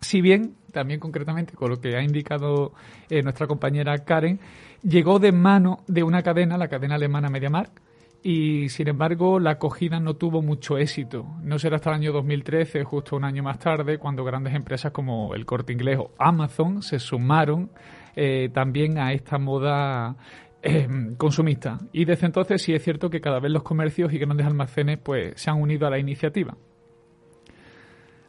[0.00, 2.72] Si bien, también concretamente con lo que ha indicado
[3.10, 4.40] eh, nuestra compañera Karen,
[4.82, 7.78] llegó de mano de una cadena, la cadena alemana MediaMarkt,
[8.26, 11.26] y sin embargo la acogida no tuvo mucho éxito.
[11.42, 15.34] No será hasta el año 2013, justo un año más tarde, cuando grandes empresas como
[15.34, 17.70] el Corte Inglés o Amazon se sumaron
[18.16, 20.16] eh, también a esta moda
[20.62, 21.78] eh, consumista.
[21.92, 25.38] Y desde entonces sí es cierto que cada vez los comercios y grandes almacenes pues
[25.38, 26.56] se han unido a la iniciativa.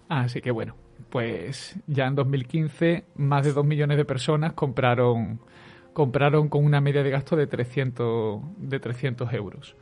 [0.10, 0.76] Así que bueno,
[1.10, 5.40] pues ya en 2015 más de 2 millones de personas compraron
[5.96, 9.78] compraron con una media de gasto de 300, de 300 euros.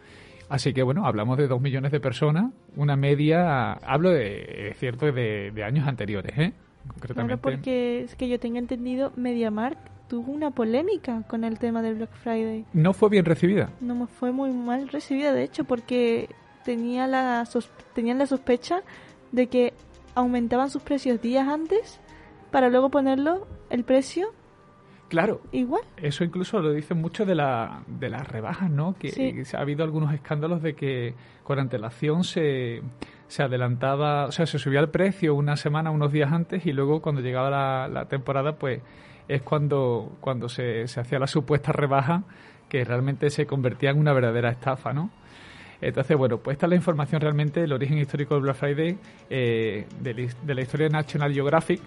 [0.48, 5.12] Así que bueno, hablamos de 2 millones de personas, una media, hablo de, es cierto,
[5.12, 6.54] de, de, años anteriores, ¿eh?
[6.88, 7.42] Concretamente.
[7.42, 11.96] Claro, porque es que yo tenga entendido, MediaMarkt tuvo una polémica con el tema del
[11.96, 12.64] Black Friday.
[12.74, 13.72] No fue bien recibida.
[13.82, 16.30] No fue muy mal recibida, de hecho, porque
[16.64, 17.44] tenía la
[17.96, 18.84] tenían la sospecha
[19.32, 19.74] de que
[20.14, 22.00] aumentaban sus precios días antes
[22.52, 24.28] para luego ponerlo el precio
[25.14, 25.42] Claro.
[25.52, 25.84] Igual.
[25.96, 28.96] Eso incluso lo dicen mucho de, la, de las rebajas, ¿no?
[28.98, 32.82] Que, ha habido algunos escándalos de que con antelación se,
[33.28, 37.00] se adelantaba, o sea, se subía el precio una semana, unos días antes y luego
[37.00, 38.82] cuando llegaba la, la temporada, pues
[39.28, 42.24] es cuando, cuando se, se hacía la supuesta rebaja
[42.68, 45.12] que realmente se convertía en una verdadera estafa, ¿no?
[45.80, 48.98] Entonces, bueno, pues esta es la información realmente, el origen histórico del Black Friday,
[49.30, 51.82] eh, de, de la historia de National Geographic.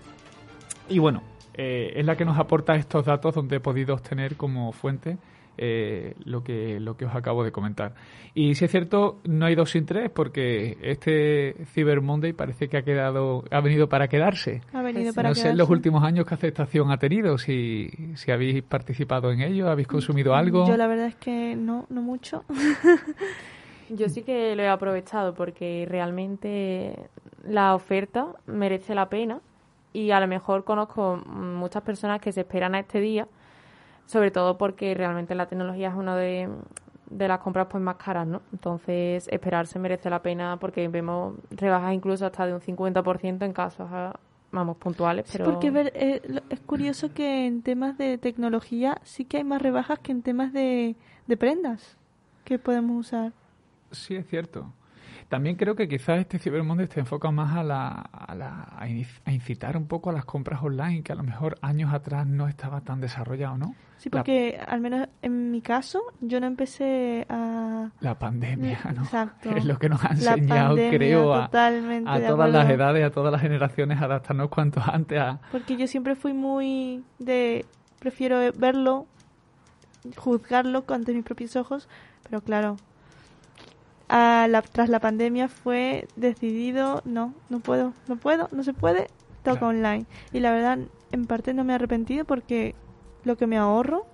[0.89, 1.23] Y bueno,
[1.57, 5.19] eh, es la que nos aporta estos datos donde he podido obtener como fuente
[5.59, 7.95] eh, lo que lo que os acabo de comentar.
[8.35, 12.77] Y si es cierto, no hay dos sin tres porque este Cyber Monday parece que
[12.77, 14.61] ha quedado ha venido para quedarse.
[14.75, 18.31] Ha venido para no sé en los últimos años qué aceptación ha tenido, si, si
[18.31, 20.69] habéis participado en ello, habéis consumido mm, algo.
[20.69, 22.45] Yo la verdad es que no, no mucho.
[23.89, 27.09] Yo sí que lo he aprovechado porque realmente
[27.45, 29.41] la oferta merece la pena
[29.97, 33.27] y a lo mejor conozco muchas personas que se esperan a este día,
[34.05, 36.51] sobre todo porque realmente la tecnología es una de,
[37.11, 38.43] las compras pues más caras, ¿no?
[38.53, 43.89] Entonces, esperarse merece la pena porque vemos rebajas incluso hasta de un 50% en casos,
[43.91, 44.15] ah,
[44.53, 45.47] vamos, puntuales, pero...
[45.47, 50.13] porque eh, es curioso que en temas de tecnología sí que hay más rebajas que
[50.13, 50.95] en temas de,
[51.27, 51.97] de prendas
[52.45, 53.33] que podemos usar.
[53.93, 54.71] Sí, es cierto.
[55.29, 59.33] También creo que quizás este Cyber Monday te enfoca más a, la, a, la, a,
[59.33, 62.83] incitar un poco a las compras online, que a lo mejor años atrás no estaba
[62.83, 63.75] tan desarrollado, ¿no?
[63.97, 67.91] Sí, porque al menos en mi caso yo no empecé a...
[68.01, 69.03] La pandemia, ¿no?
[69.03, 69.51] Exacto.
[69.51, 73.41] Es lo que nos ha enseñado, creo, a, a todas las edades, a todas las
[73.41, 75.41] generaciones, adaptarnos cuanto antes a...
[75.51, 77.65] Porque yo siempre fui muy de...
[77.99, 79.07] Prefiero verlo,
[80.17, 81.89] juzgarlo ante mis propios ojos,
[82.23, 82.77] pero claro,
[84.09, 89.09] la, tras la pandemia fue decidido, no, no puedo, no puedo, no se puede,
[89.43, 90.07] toca online.
[90.33, 90.79] Y la verdad,
[91.13, 92.75] en parte no me he arrepentido porque
[93.25, 94.07] lo que me ahorro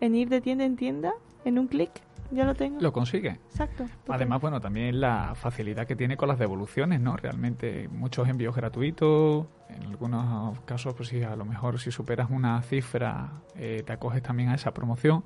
[0.00, 1.12] en ir de tienda en tienda,
[1.44, 1.90] en un clic,
[2.30, 2.80] ya lo tengo.
[2.80, 3.38] Lo consigue.
[3.50, 3.86] Exacto.
[4.08, 7.16] Además, bueno, también la facilidad que tiene con las devoluciones, ¿no?
[7.16, 12.60] Realmente muchos envíos gratuitos, en algunos casos, pues sí, a lo mejor si superas una
[12.62, 15.24] cifra, eh, te acoges también a esa promoción.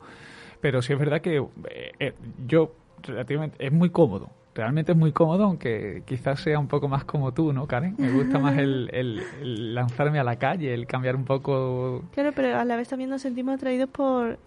[0.61, 2.15] Pero sí es verdad que eh, eh,
[2.47, 4.31] yo relativamente es muy cómodo.
[4.55, 7.95] Realmente es muy cómodo, aunque quizás sea un poco más como tú, ¿no, Karen?
[7.99, 12.03] Me gusta más el, el, lanzarme a la calle, el cambiar un poco.
[12.13, 14.39] Claro, pero a la vez también nos sentimos atraídos por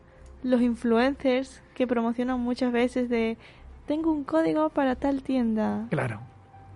[0.44, 3.38] los influencers que promocionan muchas veces de
[3.88, 5.88] tengo un código para tal tienda.
[5.90, 6.20] Claro,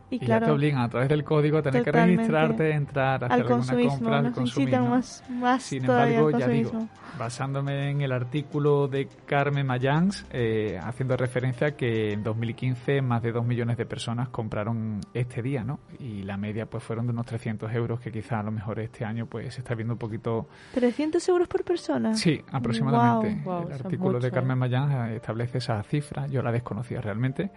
[0.10, 3.32] y, claro, ya te obligan a través del código a tener que registrarte, entrar, hacer
[3.32, 4.90] al alguna compra, al consumismo.
[4.90, 11.18] Más, más Sin embargo, ya digo, basándome en el artículo de Carmen Mayans, eh, haciendo
[11.18, 15.80] referencia a que en 2015 más de 2 millones de personas compraron este día, ¿no?
[16.00, 19.04] Y la media pues fueron de unos 300 euros, que quizá a lo mejor este
[19.04, 20.48] año pues se está viendo un poquito...
[20.76, 22.14] ¿300 euros por persona?
[22.14, 23.44] Sí, aproximadamente.
[23.44, 27.52] el artículo de Carmen Mayans establece esa cifra, yo la desconocía realmente.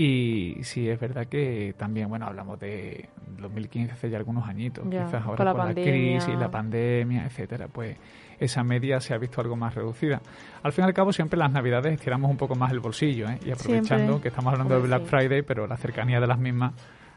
[0.00, 3.08] Y sí, es verdad que también, bueno, hablamos de
[3.40, 7.96] 2015, hace ya algunos añitos, quizás ahora con la, crisis, la pandemia, etcétera, pues
[8.38, 10.22] esa media se ha visto algo más reducida.
[10.62, 13.40] Al fin y al cabo, siempre las Navidades estiramos un poco más el bolsillo, ¿eh?
[13.44, 16.74] Y aprovechando que estamos hablando de Black Friday, pero la cercanía de las mismas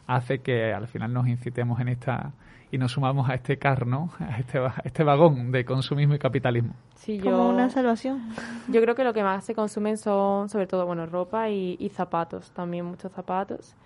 [0.08, 2.32] hace que al final nos incitemos en esta
[2.72, 6.72] y nos sumamos a este carno, a este, este vagón de consumismo y capitalismo.
[6.94, 8.30] Sí, Como una salvación.
[8.68, 12.50] Yo creo que lo que más se consumen son, sobre todo, bueno, ropa y, zapatos,
[12.52, 13.76] también muchos zapatos.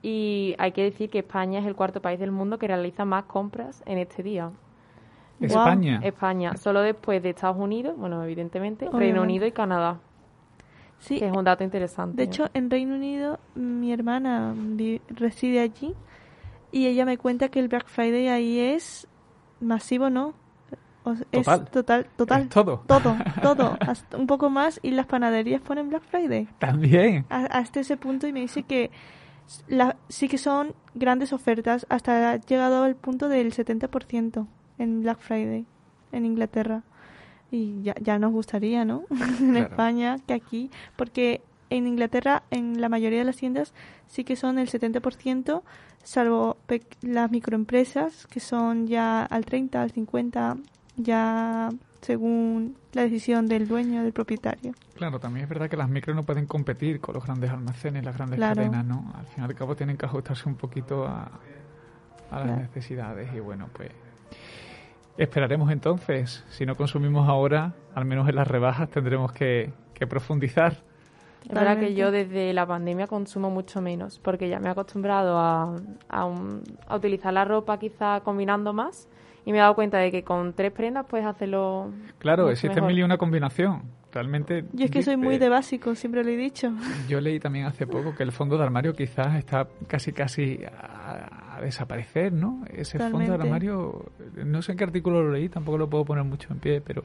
[0.00, 3.24] Y hay que decir que España es el cuarto país del mundo que realiza más
[3.24, 4.52] compras en este día.
[5.40, 6.00] España.
[6.04, 9.98] España, solo después de Estados Unidos, bueno, evidentemente, Reino Unido y Canadá.
[11.00, 11.18] Sí.
[11.18, 12.16] Que es un dato interesante.
[12.16, 14.54] De hecho, en Reino Unido mi hermana
[15.10, 15.96] reside allí
[16.76, 19.06] y ella me cuenta que el Black Friday ahí es
[19.60, 20.34] masivo, ¿no?
[21.04, 21.62] O- Total.
[21.64, 22.42] Es total, total.
[22.42, 22.82] Es todo.
[22.86, 23.76] Todo, todo.
[23.80, 26.48] Hasta un poco más y las panaderías ponen Black Friday.
[26.58, 27.24] También.
[27.30, 28.90] A- hasta ese punto y me dice que
[29.68, 31.86] la, sí que son grandes ofertas.
[31.88, 34.46] Hasta ha llegado al punto del 70%
[34.78, 35.64] en Black Friday
[36.12, 36.82] en Inglaterra.
[37.52, 39.04] Y ya, ya nos gustaría, ¿no?
[39.10, 39.58] en Claro.
[39.68, 40.70] España que aquí.
[40.96, 43.72] Porque en Inglaterra, en la mayoría de las tiendas,
[44.06, 45.62] sí que son el 70%,
[46.02, 46.56] salvo
[47.02, 50.56] las microempresas, que son ya al 30, al 50,
[50.96, 51.70] ya
[52.02, 54.72] según la decisión del dueño, del propietario.
[54.94, 58.16] Claro, también es verdad que las micros no pueden competir con los grandes almacenes, las
[58.16, 58.54] grandes Claro.
[58.56, 59.12] cadenas, ¿no?
[59.18, 61.28] Al fin y al cabo tienen que ajustarse un poquito a,
[62.30, 63.90] a las necesidades y bueno, pues
[65.16, 66.44] esperaremos entonces.
[66.50, 70.82] Si no consumimos ahora, al menos en las rebajas tendremos que, que profundizar.
[71.46, 71.94] Es verdad que Totalmente.
[71.94, 75.76] yo desde la pandemia consumo mucho menos, porque ya me he acostumbrado a,
[76.08, 79.08] a, un- a utilizar la ropa quizá combinando más
[79.44, 82.98] y me he dado cuenta de que con tres prendas puedes hacerlo Claro, existe mil
[82.98, 83.82] y una combinación.
[84.12, 84.64] Realmente.
[84.72, 86.72] Yo es que soy muy de básico, siempre lo he dicho.
[87.06, 91.56] Yo leí también hace poco que el fondo de armario quizás está casi casi a,
[91.56, 92.64] a desaparecer, ¿no?
[92.70, 93.42] Ese fondo de Totalmente.
[93.42, 94.06] armario,
[94.42, 97.04] no sé en qué artículo lo leí, tampoco lo puedo poner mucho en pie, pero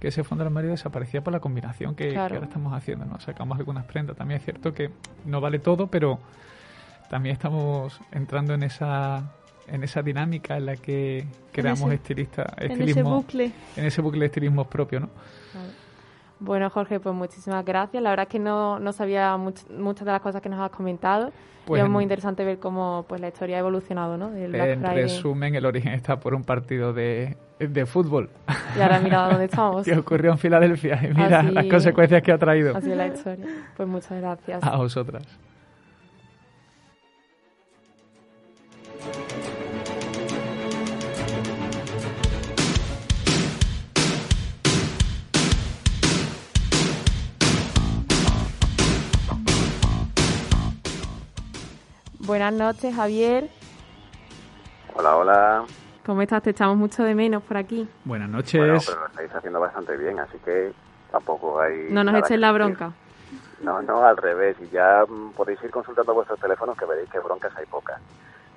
[0.00, 3.20] que ese fondo de armario desaparecía por la combinación que, ahora estamos haciendo, ¿no?
[3.20, 4.16] Sacamos algunas prendas.
[4.16, 4.90] También es cierto que
[5.26, 6.18] no vale todo, pero
[7.10, 9.32] también estamos entrando en esa
[9.68, 13.52] en esa dinámica en la que creamos ese- estilista, En ese estilismo, bucle.
[13.76, 15.08] en ese bucle de estilismo propio, ¿no?
[15.52, 15.68] Claro.
[16.40, 18.02] Bueno, Jorge, pues muchísimas gracias.
[18.02, 20.70] La verdad es que no, no sabía much- muchas de las cosas que nos has
[20.70, 21.30] comentado.
[21.66, 24.30] Pues y es muy interesante ver cómo pues la historia ha evolucionado, ¿no?
[24.30, 25.02] Del Black En Friday.
[25.02, 28.30] resumen, el origen está por un partido de, de fútbol
[28.76, 29.84] Y ahora mira dónde estamos.
[29.84, 33.06] que ocurrió en Filadelfia y mira Así- las consecuencias que ha traído Así es la
[33.06, 33.46] historia.
[33.76, 34.62] Pues muchas gracias.
[34.64, 35.22] a vosotras.
[52.30, 53.50] Buenas noches, Javier.
[54.94, 55.64] Hola, hola.
[56.06, 56.40] ¿Cómo estás?
[56.44, 57.88] Te echamos mucho de menos por aquí.
[58.04, 58.60] Buenas noches.
[58.60, 60.72] Bueno, pero lo estáis haciendo bastante bien, así que
[61.10, 61.88] tampoco hay...
[61.90, 62.54] No nos que la decir.
[62.54, 62.92] bronca.
[63.62, 64.56] No, no, al revés.
[64.60, 68.00] Y ya mm, podéis ir consultando vuestros teléfonos que veréis que broncas hay pocas.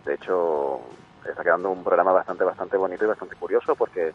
[0.05, 0.79] De hecho,
[1.27, 4.13] está quedando un programa bastante, bastante bonito y bastante curioso porque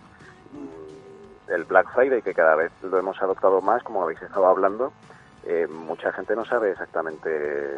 [0.53, 4.93] mm, el Black Friday, que cada vez lo hemos adoptado más, como habéis estado hablando,
[5.43, 7.77] eh, mucha gente no sabe exactamente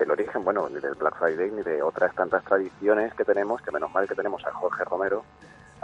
[0.00, 3.70] el origen, bueno, ni del Black Friday ni de otras tantas tradiciones que tenemos, que
[3.70, 5.24] menos mal que tenemos a Jorge Romero,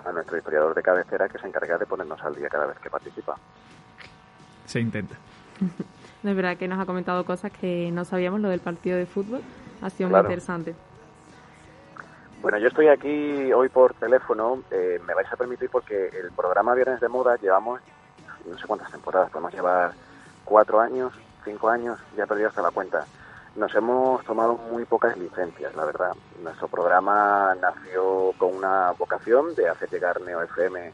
[0.05, 2.90] a nuestro historiador de cabecera, que se encarga de ponernos al día cada vez que
[2.90, 3.37] participa.
[4.66, 5.14] Se intenta.
[6.22, 9.07] No, es verdad que nos ha comentado cosas que no sabíamos, lo del partido de
[9.07, 9.42] fútbol.
[9.81, 10.24] Ha sido Claro.
[10.24, 10.74] muy interesante.
[12.42, 14.62] Bueno, yo estoy aquí hoy por teléfono.
[14.72, 17.81] eh, me vais a permitir porque el programa Viernes de Moda llevamos
[18.44, 19.92] no sé cuántas temporadas, podemos llevar
[20.44, 21.12] cuatro años,
[21.44, 23.05] cinco años, ya he perdido hasta la cuenta.
[23.57, 26.12] Nos hemos tomado muy pocas licencias, la verdad.
[26.42, 30.92] Nuestro programa nació con una vocación de hacer llegar Neo FM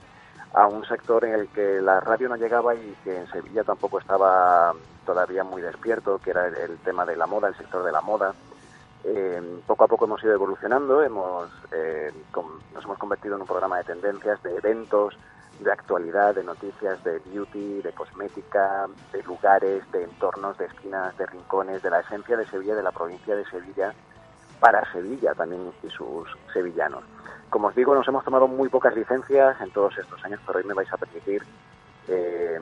[0.54, 3.98] a un sector en el que la radio no llegaba y que en Sevilla tampoco
[3.98, 4.72] estaba
[5.04, 8.32] todavía muy despierto, que era el, tema de la moda, el sector de la moda.
[9.02, 12.12] Eh, poco a poco hemos ido evolucionando, hemos, eh,
[12.72, 15.18] nos hemos convertido en un programa de tendencias, de eventos,
[15.62, 21.26] de actualidad, de noticias, de beauty, de cosmética, de lugares, de entornos, de esquinas, de
[21.26, 23.92] rincones, de la esencia de Sevilla, de la provincia de Sevilla,
[24.60, 27.02] para Sevilla también y sus sevillanos.
[27.50, 30.64] Como os digo, nos hemos tomado muy pocas licencias en todos estos años, pero hoy
[30.64, 31.42] me vais a permitir
[32.08, 32.60] eh,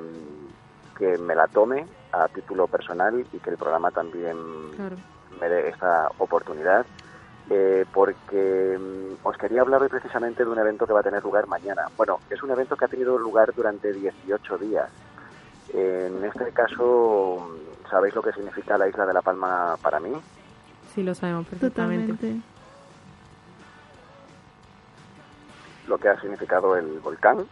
[0.99, 4.37] que me la tome a título personal y que el programa también
[4.77, 4.97] Claro.
[5.41, 6.85] me dé esta oportunidad,
[7.53, 11.21] eh, porque mm, os quería hablar hoy precisamente de un evento que va a tener
[11.21, 11.83] lugar mañana.
[11.97, 14.89] Bueno, es un evento que ha tenido lugar durante 18 días.
[15.75, 20.13] En este caso, mm, ¿sabéis lo que significa la isla de La Palma para mí?
[20.95, 22.13] Sí, lo sabemos perfectamente.
[22.13, 22.47] Totalmente.
[25.89, 27.47] Lo que ha significado el volcán.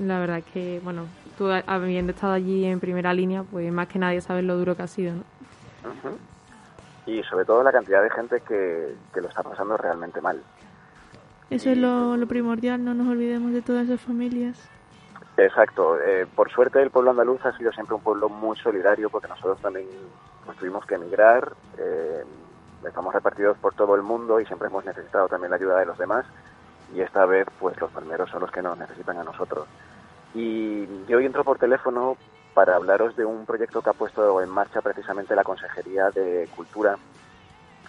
[0.00, 1.06] La verdad es que, bueno,
[1.38, 4.82] tú habiendo estado allí en primera línea, pues más que nadie sabes lo duro que
[4.82, 5.22] ha sido, ¿no?
[7.06, 10.40] Y sobre todo la cantidad de gente que, que lo está pasando realmente mal.
[11.50, 14.70] Eso es lo, lo primordial, no nos olvidemos de todas esas familias.
[15.36, 15.98] Exacto.
[16.00, 19.60] Eh, por suerte el pueblo andaluz ha sido siempre un pueblo muy solidario porque nosotros
[19.60, 19.86] también
[20.44, 22.24] pues, tuvimos que emigrar, eh,
[22.86, 25.98] estamos repartidos por todo el mundo y siempre hemos necesitado también la ayuda de los
[25.98, 26.26] demás
[26.94, 29.66] y esta vez pues los palmeros son los que nos necesitan a nosotros.
[30.34, 32.16] Y yo hoy entro por teléfono
[32.54, 36.96] para hablaros de un proyecto que ha puesto en marcha precisamente la Consejería de Cultura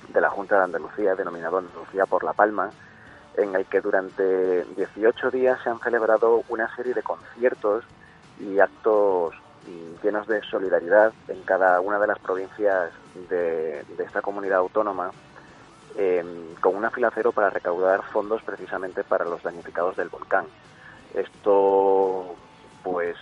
[0.10, 2.70] de la Junta de Andalucía, denominado Andalucía por La Palma,
[3.36, 7.84] en el que durante 18 días se han celebrado una serie de conciertos
[8.40, 9.34] y actos
[10.04, 12.92] llenos de solidaridad en cada una de las provincias
[13.30, 15.12] de, esta comunidad autónoma,
[15.96, 20.46] em, con una fila cero para recaudar fondos precisamente para los damnificados del volcán.
[21.14, 22.36] Esto,
[22.84, 23.16] pues,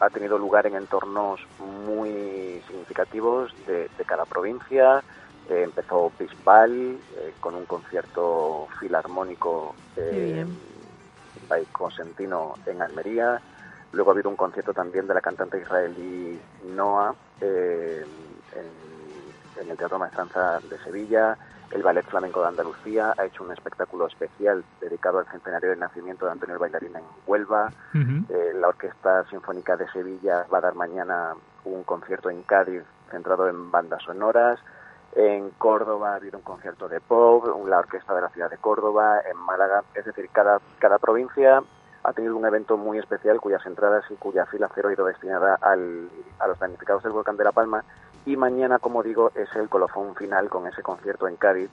[0.00, 5.02] ha tenido lugar en entornos muy significativos de, cada provincia.
[5.48, 10.44] Eh, empezó Bisbal eh, con un concierto filarmónico eh,
[12.66, 13.40] en Almería.
[13.92, 18.04] Luego ha habido un concierto también de la cantante israelí Noah eh,
[19.60, 21.36] en, el Teatro Maestranza de Sevilla.
[21.70, 26.24] El Ballet Flamenco de Andalucía ha hecho un espectáculo especial dedicado al centenario del nacimiento
[26.24, 27.72] de Antonio el Bailarín en Huelva.
[27.94, 33.48] Eh, la Orquesta Sinfónica de Sevilla va a dar mañana un concierto en Cádiz centrado
[33.48, 34.60] en bandas sonoras.
[35.14, 39.20] En Córdoba ha habido un concierto de pop, la Orquesta de la Ciudad de Córdoba,
[39.28, 39.82] en Málaga.
[39.94, 41.62] Es decir, cada, cada provincia
[42.04, 45.58] ha tenido un evento muy especial cuyas entradas y cuya fila cero ha ido destinada
[45.60, 46.08] al,
[46.38, 47.82] a los damnificados del volcán de La Palma
[48.26, 51.70] y mañana, como digo, es el colofón final con ese concierto en Cádiz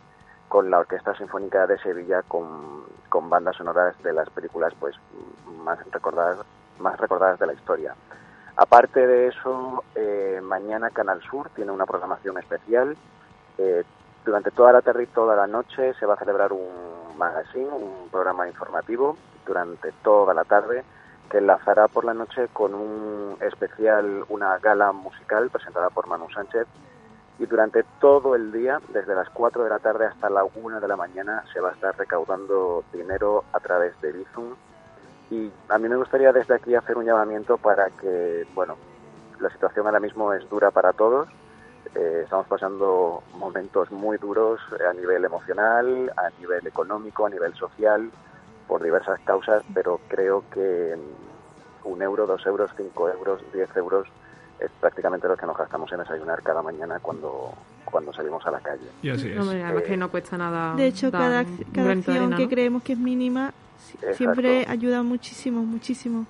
[0.47, 2.83] con la Orquesta Sinfónica de Sevilla con,
[3.29, 4.95] bandas sonoras de las películas pues
[5.63, 6.45] más recordadas,
[6.79, 7.95] más recordadas de la historia.
[8.55, 12.95] Aparte de eso, eh, mañana Canal Sur tiene una programación especial.
[13.57, 13.83] Eh,
[14.23, 18.09] durante toda la tarde y toda la noche se va a celebrar un magazine, un
[18.09, 20.83] programa informativo durante toda la tarde,
[21.33, 26.67] que enlazará por la noche con un especial, una gala musical presentada por Manu Sánchez.
[27.39, 30.87] Y durante todo el día, desde las 4 de la tarde hasta la 1 de
[30.87, 34.53] la mañana, se va a estar recaudando dinero a través de Bizum.
[35.31, 38.77] Y a mí me gustaría desde aquí hacer un llamamiento para que, bueno,
[39.39, 41.27] la situación ahora mismo es dura para todos.
[41.95, 48.11] Eh, estamos pasando momentos muy duros a nivel emocional, a nivel económico, a nivel social
[48.67, 50.95] por diversas causas, pero creo que
[51.83, 54.07] un euro, dos euros, cinco euros, diez euros
[54.59, 57.53] es prácticamente lo que nos gastamos en desayunar cada mañana cuando,
[57.85, 58.87] cuando salimos a la calle.
[59.01, 59.35] Y así es.
[59.35, 60.75] No, que no cuesta nada.
[60.75, 63.53] De hecho, cada, cada acción que creemos que es mínima
[64.13, 66.25] siempre ayuda muchísimo, muchísimo.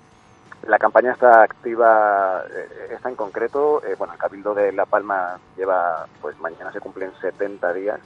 [0.66, 5.38] La campaña está activa, eh, está en concreto, eh, bueno, el Cabildo de La Palma
[5.58, 8.00] lleva, pues mañana se cumplen 70 días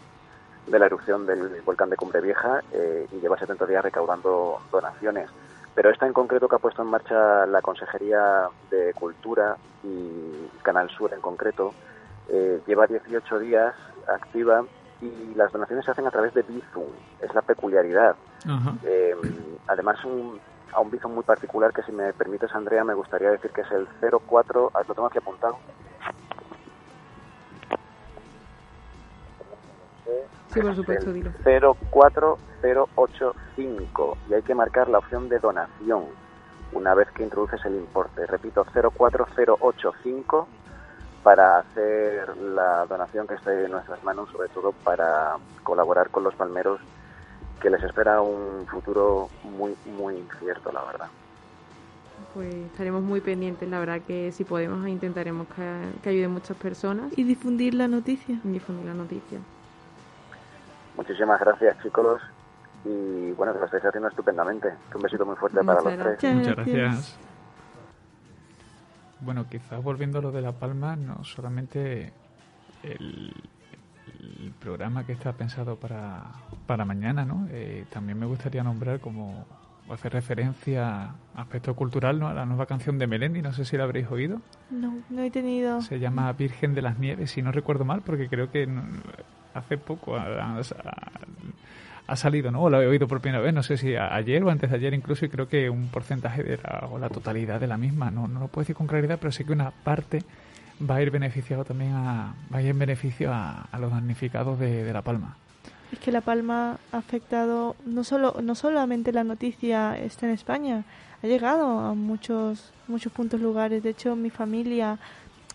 [0.71, 5.31] de la erupción del volcán de Cumbre Vieja eh, y lleva 70 días recaudando donaciones.
[5.75, 10.91] Pero esta en concreto que ha puesto en marcha la Consejería de Cultura y Canal
[10.91, 11.73] Sur en concreto,
[12.29, 13.75] eh, lleva 18 días
[14.09, 14.65] activa
[15.01, 16.91] y las donaciones se hacen a través de Bizum.
[17.21, 18.17] Es la peculiaridad.
[18.85, 19.15] Eh,
[19.69, 20.41] además, un,
[20.73, 23.71] a un Bizum muy particular que, si me permites, Andrea, me gustaría decir que es
[23.71, 25.59] el 04, lo tengo aquí apuntado,
[30.53, 31.31] Sí, por supuesto, dilo.
[31.43, 36.07] 04085 y hay que marcar la opción de donación
[36.73, 38.27] una vez que introduces el importe.
[38.27, 40.49] Repito, 04085
[41.23, 46.35] para hacer la donación que esté en nuestras manos, sobre todo para colaborar con los
[46.35, 46.81] palmeros
[47.61, 51.09] que les espera un futuro muy, muy incierto, la verdad.
[52.35, 55.63] Pues estaremos muy pendientes, la verdad que si podemos intentaremos que,
[56.03, 57.13] que ayuden muchas personas.
[57.17, 58.39] Y difundir la noticia.
[58.45, 59.41] Y difundir la noticia.
[60.99, 62.21] Muchísimas gracias, chicos.
[62.85, 64.69] Y bueno, que lo estáis haciendo estupendamente.
[64.93, 66.35] Un besito muy fuerte para los tres.
[66.35, 67.19] Muchas gracias.
[69.21, 72.13] Bueno, quizás volviendo a lo de La Palma, no solamente
[72.83, 73.33] el,
[74.61, 76.25] programa que está pensado para,
[76.67, 77.47] para mañana, ¿no?
[77.51, 79.47] Eh, también me gustaría nombrar como
[79.89, 82.27] hacer referencia a aspecto cultural, ¿no?
[82.27, 84.41] A la nueva canción de Melendi, no sé si la habréis oído.
[84.71, 85.81] No, no he tenido.
[85.81, 88.67] Se llama Virgen de las Nieves, si no recuerdo mal, porque creo que
[89.55, 92.63] hace poco ha, salido, ¿no?
[92.63, 94.95] O lo he oído por primera vez, no sé si ayer o antes de ayer
[94.95, 98.29] incluso, y creo que un porcentaje de la, o la totalidad de la misma, no,
[98.29, 100.23] no lo puedo decir con claridad, pero sé que una parte
[100.79, 104.93] va a ir beneficiado también a, va a ir en beneficio a, los damnificados de,
[104.93, 105.37] La Palma.
[105.93, 110.85] Es que La Palma ha afectado, no, solo, no solamente la noticia está en España,
[111.23, 113.83] ha llegado a muchos, muchos puntos lugares.
[113.83, 114.99] De hecho, mi familia,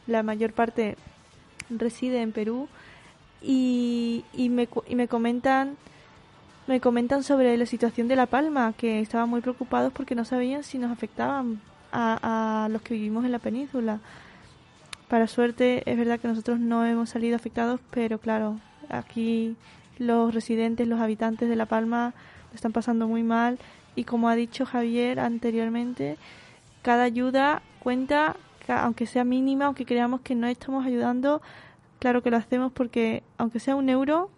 [0.07, 0.97] la mayor parte
[1.69, 2.67] reside en Perú
[3.43, 5.77] y, y, me, y me comentan
[6.65, 10.63] me comentan sobre la situación de La Palma, que estaban muy preocupados porque no sabían
[10.63, 11.59] si nos afectaban
[11.91, 13.99] a, a los que vivimos en la península.
[15.09, 19.57] Para suerte, es verdad que nosotros no hemos salido afectados, pero claro, aquí
[19.97, 22.13] los residentes, los habitantes de La Palma
[22.55, 23.59] están pasando muy mal
[23.95, 26.17] y como ha dicho Javier anteriormente,
[26.81, 28.35] cada ayuda cuenta,
[28.67, 31.41] aunque sea mínima, aunque creamos que no estamos ayudando,
[32.03, 34.29] Claro que lo hacemos porque, aunque sea un euro,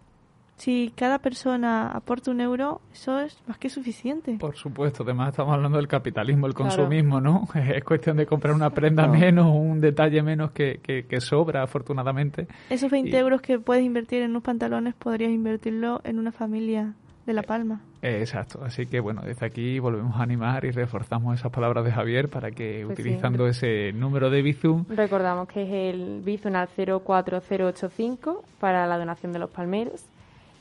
[0.56, 4.36] si cada persona aporta un euro, eso es más que suficiente.
[4.38, 6.70] Por supuesto, además estamos hablando del capitalismo, el Claro.
[6.70, 7.48] consumismo, ¿no?
[7.74, 9.14] Es cuestión de comprar una prenda No.
[9.14, 12.46] menos, un detalle menos que, que, que sobra, afortunadamente.
[12.70, 16.94] Esos 20 Y- euros que puedes invertir en unos pantalones, podrías invertirlo en una familia
[17.26, 17.80] de La Palma.
[18.02, 21.90] Eh, exacto, así que bueno, desde aquí volvemos a animar y reforzamos esas palabras de
[21.92, 23.02] Javier para que Pues sí.
[23.02, 29.32] utilizando ese número de Bizum, Recordamos que es el Bizum al 04085 para la donación
[29.32, 30.04] de los palmeros.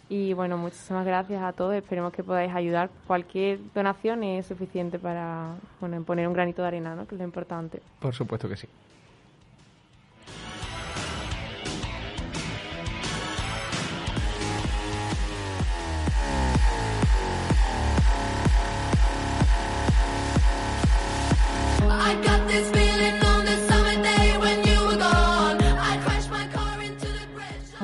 [0.07, 1.73] Y bueno, muchísimas gracias a todos.
[1.73, 2.91] Esperemos que podáis ayudar.
[3.07, 7.07] Cualquier donación es suficiente para bueno, poner un granito de arena, ¿no?
[7.07, 7.81] que es lo importante.
[7.99, 8.67] por supuesto que sí.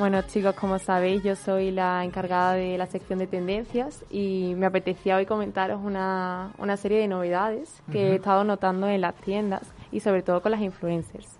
[0.02, 4.66] Bueno, chicos, como sabéis, yo soy la encargada de la sección de tendencias y me
[4.66, 9.72] apetecía hoy comentaros una, una serie de novedades que he estado notando en las tiendas
[9.92, 11.38] y sobre todo con las influencers.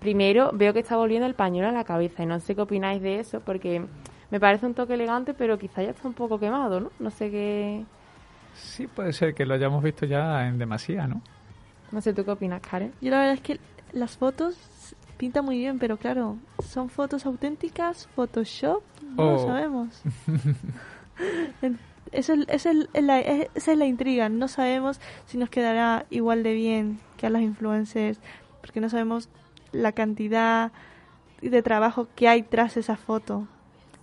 [0.00, 3.00] Primero, veo que está volviendo el pañuelo a la cabeza y no sé qué opináis
[3.00, 3.82] de eso porque
[4.30, 6.90] me parece un toque elegante, pero quizá ya está un poco quemado, ¿no?
[6.98, 7.84] No sé qué...
[8.52, 11.22] Sí, puede ser que lo hayamos visto ya en demasía, ¿no?
[11.94, 12.92] No sé tú qué opinas, Karen.
[13.00, 13.60] Yo la verdad es que
[13.92, 14.56] las fotos
[15.16, 16.36] pintan muy bien, pero claro,
[16.66, 18.08] ¿son fotos auténticas?
[18.16, 18.82] ¿Photoshop?
[19.16, 19.46] No lo Oh.
[19.46, 20.02] sabemos.
[22.12, 24.28] Eso es, esa es la, es- esa es la intriga.
[24.28, 28.18] No sabemos si nos quedará igual de bien que a las influencers,
[28.60, 29.28] porque no sabemos
[29.72, 30.70] la cantidad
[31.42, 33.46] de trabajo que hay tras esa foto.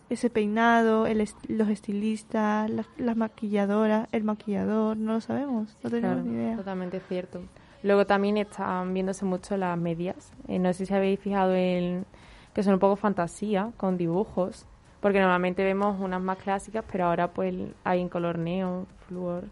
[0.09, 5.89] Ese peinado, el est- los estilistas, las, las maquilladoras, el maquillador, no lo sabemos, no
[5.89, 6.57] tenemos Claro, ni idea.
[6.57, 7.41] totalmente cierto.
[7.83, 10.31] Luego también están viéndose mucho las medias.
[10.47, 12.05] Eh, no sé si habéis fijado en
[12.53, 14.65] que son un poco fantasía, con dibujos,
[14.99, 19.45] porque normalmente vemos unas más clásicas, pero ahora pues hay en color neón, flúor.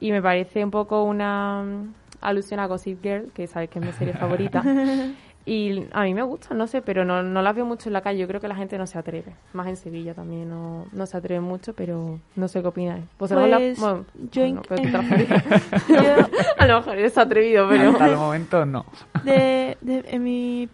[0.00, 1.64] Y me parece un poco una
[2.20, 4.62] alusión a Gossip Girl, que sabéis que es mi serie favorita.
[5.48, 8.02] Y a mí me gusta, no sé, pero no, no las veo mucho en la
[8.02, 8.18] calle.
[8.18, 9.34] Yo creo que la gente no se atreve.
[9.54, 13.04] Más en Sevilla también no, no se atreve mucho, pero no sé qué opináis.
[13.18, 14.98] ¿Vosotros la- Pues, bueno, yo pero
[16.58, 17.90] a lo mejor eres atrevido, pero...
[17.92, 18.84] Hasta el momento no.
[19.24, 20.68] de, de- en mi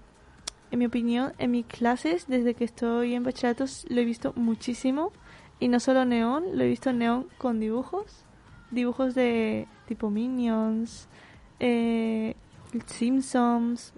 [0.72, 5.12] en mi opinión en mis clases desde que estoy en bachillerato lo he visto muchísimo
[5.61, 8.25] y no solo neón lo he visto neón con dibujos
[8.72, 11.07] dibujos de tipo minions
[11.61, 12.35] eh,
[12.87, 13.93] Simpsons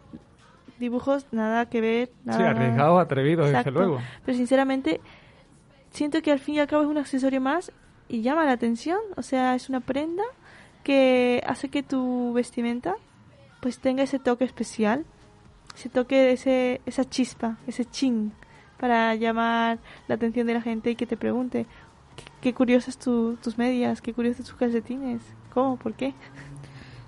[0.78, 4.00] dibujos nada que ver nada Sí, arriesgado, atrevido, desde luego.
[4.24, 5.00] pero sinceramente
[5.90, 7.72] siento que al fin y al cabo es un accesorio más
[8.08, 10.22] y llama la atención o sea es una prenda
[10.84, 12.94] que hace que tu vestimenta
[13.60, 15.04] pues tenga ese toque especial
[15.74, 18.32] ese toque ese esa chispa ese ching
[18.78, 21.66] para llamar la atención de la gente y que te pregunte
[22.16, 25.22] qué, qué curiosas tu- tus medias qué curiosos tus calcetines
[25.52, 26.12] cómo por qué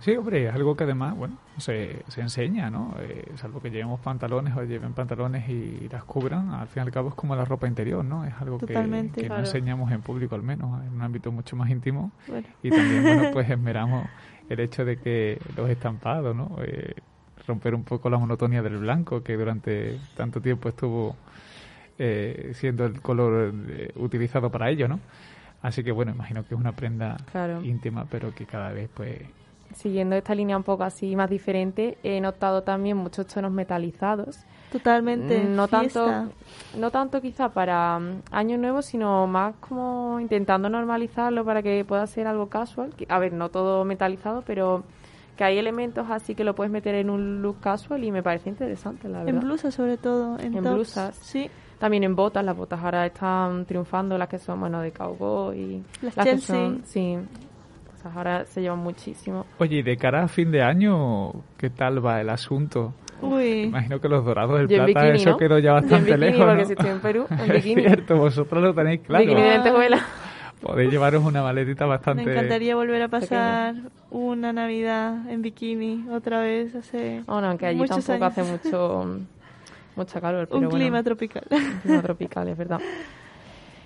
[0.01, 2.95] Sí, hombre, es algo que además, bueno, se, se enseña, ¿no?
[3.01, 6.93] Eh, salvo que llevemos pantalones o lleven pantalones y las cubran, al fin y al
[6.93, 8.25] cabo es como la ropa interior, ¿no?
[8.25, 9.21] Es algo que, Totalmente.
[9.21, 9.43] que Claro.
[9.43, 12.13] no enseñamos en público al menos, en un ámbito mucho más íntimo.
[12.27, 14.07] bueno Y también, bueno, pues esmeramos
[14.49, 16.57] el hecho de que los estampados, ¿no?
[16.63, 16.95] Eh,
[17.47, 21.17] romper un poco la monotonía del blanco, que durante tanto tiempo estuvo
[21.99, 25.01] eh, siendo el color eh, utilizado para ello, ¿no?
[25.63, 27.63] Así que, bueno, imagino que es una prenda Claro.
[27.65, 29.19] íntima, pero que cada vez, pues,
[29.75, 34.39] Siguiendo esta línea un poco así más diferente, he notado también muchos tonos metalizados.
[34.73, 36.05] totalmente no fiesta.
[36.05, 36.33] tanto
[36.77, 42.07] no tanto quizá para mm, año nuevo sino más como intentando normalizarlo para que pueda
[42.07, 44.85] ser algo casual Que- a ver no todo metalizado pero
[45.37, 48.51] que hay elementos así que lo puedes meter en un look casual y me parece
[48.51, 50.75] interesante la verdad en blusas sobre todo en, En tops.
[50.75, 51.17] blusas.
[51.17, 55.59] sí también en botas las botas ahora están triunfando las que son bueno de cowboy
[55.59, 56.57] y Las que Chelsea.
[56.57, 57.17] son sí
[58.09, 62.05] esas ahora se llevan muchísimo Oye, y de cara a fin de año, ¿qué tal
[62.05, 62.93] va el asunto?
[63.21, 65.37] uy Imagino que los dorados del plata, bikini, eso ¿no?
[65.37, 66.47] quedó ya Yo en bastante bikini, lejos.
[66.47, 66.67] porque ¿no?
[66.67, 67.83] si estoy en Perú, en es bikini.
[67.83, 69.25] cierto, vosotros lo tenéis claro.
[69.25, 70.07] bikini de lentejuela
[70.61, 72.33] Podéis llevaros una maletita Me bastante...
[72.33, 73.77] encantaría volver a pasar
[74.11, 78.61] una Navidad en bikini otra vez hace bueno aunque allí muchos tampoco hace años.
[78.65, 79.21] mucho
[79.95, 80.77] mucha calor pero un bueno.
[80.77, 81.45] clima tropical.
[81.51, 82.81] Un clima tropical, es verdad.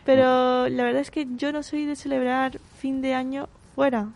[0.05, 4.09] Pero la verdad es que yo no soy de celebrar fin de año fuera.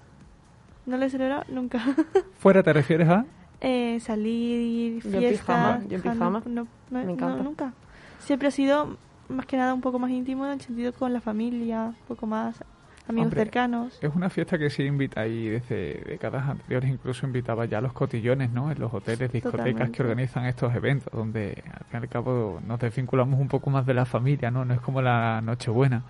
[0.87, 1.81] No lo he celebrado nunca.
[2.39, 3.25] ¿Fuera te refieres a...?
[3.61, 5.31] eh, salir, Yo en fiesta.
[5.47, 6.43] pijama, yo en ja, pijama.
[6.47, 7.37] No, no, no, Me encanta.
[7.37, 7.73] no, nunca.
[8.19, 8.97] Siempre ha sido
[9.29, 12.27] más que nada un poco más íntimo en el sentido con la familia, un poco
[12.27, 12.63] más
[13.09, 13.99] amigos Hombre, cercanos.
[14.03, 17.93] Es una fiesta que sí invita y desde décadas anteriores incluso invitaba ya a los
[17.93, 18.71] cotillones, ¿no?
[18.71, 19.93] En los hoteles, discotecas Totalmente.
[19.97, 23.87] que organizan estos eventos, donde al fin y al cabo nos desvinculamos un poco más
[23.87, 24.65] de la familia, ¿no?
[24.65, 26.03] No es como la Nochebuena.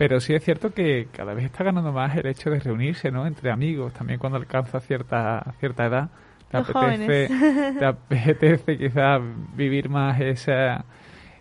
[0.00, 3.26] Pero sí es cierto que cada vez está ganando más el hecho de reunirse, ¿no?
[3.26, 6.08] Entre amigos, también cuando alcanza cierta cierta edad.
[6.50, 7.78] Te Los apetece, jóvenes.
[7.78, 9.20] te apetece quizás
[9.54, 10.86] vivir más esa,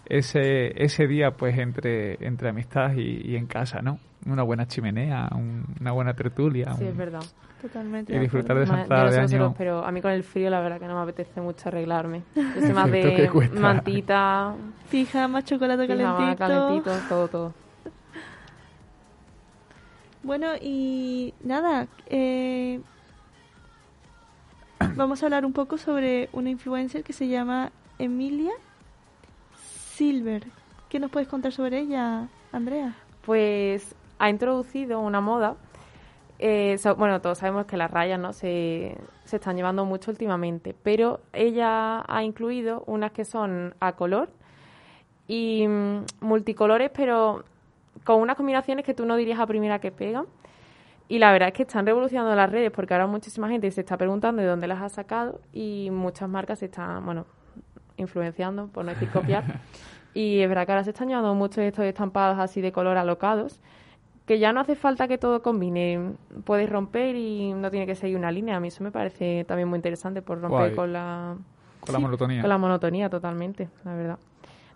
[0.06, 3.98] ese, ese día pues entre, entre amistad y, y en casa, ¿no?
[4.26, 6.74] Una buena chimenea, un- una buena tertulia.
[6.74, 7.22] Sí, un- es verdad.
[7.62, 8.14] Totalmente.
[8.14, 9.14] Y disfrutar de esa de año.
[9.14, 12.24] vosotros, pero a mí con el frío la verdad que no me apetece mucho arreglarme.
[12.36, 14.54] Yo soy más de mantita,
[14.92, 16.38] Pijama, chocolate pijama, calentito.
[16.46, 17.69] calentito, todo, todo.
[20.24, 22.82] Bueno, y nada, eh,
[24.96, 28.52] vamos a hablar un poco sobre una influencer que se llama Emilia
[29.96, 30.46] Silver.
[30.90, 32.96] ¿Qué nos puedes contar sobre ella, Andrea?
[33.26, 35.56] Pues ha introducido una moda.
[36.42, 40.74] eh, so- bueno, todos sabemos que las rayas no se, se están llevando mucho últimamente,
[40.84, 44.30] pero ella ha incluido unas que son a color
[45.28, 47.44] y mm, multicolores, pero
[48.04, 50.26] con unas combinaciones que tú no dirías a primera que pegan.
[51.08, 53.98] Y la verdad es que están revolucionando las redes porque ahora muchísima gente se está
[53.98, 57.26] preguntando de dónde las ha sacado y muchas marcas se están, bueno,
[57.98, 59.44] influenciando, por no decir copiar.
[60.14, 62.98] y es verdad que ahora se están llevando muchos de estos estampados así de color
[62.98, 63.60] alocados,
[64.28, 66.14] que ya no hace falta que todo combine.
[66.44, 68.58] Puedes romper y no tiene que seguir una línea.
[68.58, 70.76] A mí eso me parece también muy interesante por romper Guay.
[70.76, 71.36] con la,
[71.82, 72.42] Con la monotonía.
[72.42, 74.20] con la monotonía totalmente, la verdad.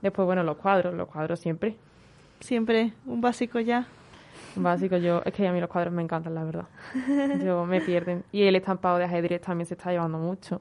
[0.02, 1.78] Después, bueno, los cuadros, los cuadros siempre.
[2.44, 3.88] Siempre un básico ya.
[4.58, 6.66] Básico, yo, es que a mí los cuadros me encantan, la verdad.
[7.44, 8.24] Yo me pierden.
[8.34, 10.60] Y el estampado de ajedrez también se está llevando mucho.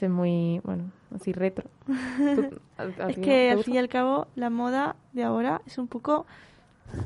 [0.00, 0.84] Es muy, bueno,
[1.14, 1.68] así retro.
[1.86, 5.76] ¿Tú- a- a Es que al fin y al cabo la moda de ahora es
[5.76, 6.24] un poco,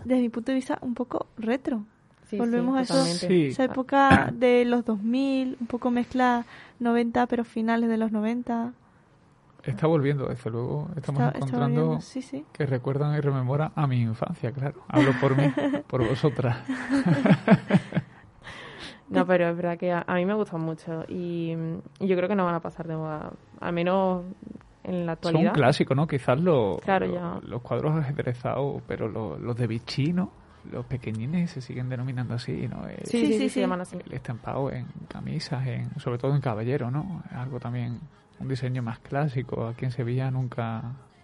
[0.04, 1.84] desde mi punto de vista, un poco retro.
[2.28, 3.04] Sí, volvemos sí, a eso.
[3.28, 3.46] Sí.
[3.46, 6.44] Esa época de los 2000, un poco mezcla
[6.80, 8.72] 90, pero finales de los 90.
[9.64, 10.88] Está volviendo, desde luego.
[10.96, 12.44] Estamos Está- encontrando volviendo, sí, sí.
[12.52, 14.80] que recuerdan y rememoran a mi infancia, claro.
[14.88, 15.52] Hablo por mí,
[15.88, 16.56] por vosotras.
[19.08, 21.52] No, pero es verdad que a, a mí me gustan mucho y,
[21.98, 24.22] y yo creo que no van a pasar de moda, al menos
[24.84, 25.52] en la Son un actualidad.
[25.52, 26.06] clásico, ¿no?
[26.06, 30.30] Quizás los, Claro, los, cuadros ajedrezados, pero los, los de bichino,
[30.70, 32.86] los pequeñines se siguen denominando así, ¿no?
[32.88, 33.96] El, Sí, Sí, sí, sí, se llaman así.
[34.04, 37.22] el estampado en camisas, en, sobre todo en caballero, ¿no?
[37.32, 38.00] Algo también,
[38.38, 39.66] un diseño más clásico.
[39.66, 40.82] Aquí en Sevilla nunca,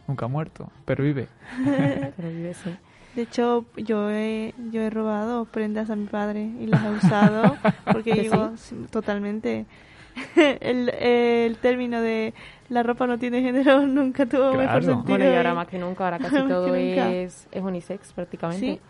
[0.08, 1.28] nunca ha muerto, pero vive.
[2.16, 2.74] Pero vive, sí.
[3.14, 7.56] De hecho, yo he, yo he robado prendas a mi padre y las he usado
[7.90, 9.64] porque ¿Que digo, sí, totalmente,
[10.60, 12.34] el, el término de
[12.68, 14.82] la ropa no tiene género nunca tuvo mejor Claro.
[14.82, 15.02] sentido.
[15.18, 18.66] Bueno, y ahora más que nunca, ahora casi todo es, es unisex prácticamente.
[18.74, 18.80] Sí,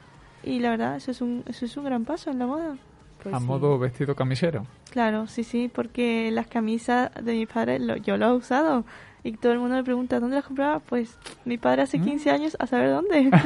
[0.42, 2.76] y la verdad, eso es un, eso es un gran paso en la moda.
[3.22, 3.44] Pues a sí.
[3.44, 4.66] modo vestido camisero.
[4.90, 8.84] Claro, sí, sí, porque las camisas de mi padre lo- yo las he usado.
[9.24, 10.78] Y todo el mundo me pregunta, ¿dónde las compraba?
[10.78, 12.04] Pues mi padre hace ¿Mm?
[12.04, 13.30] 15 años, a saber dónde.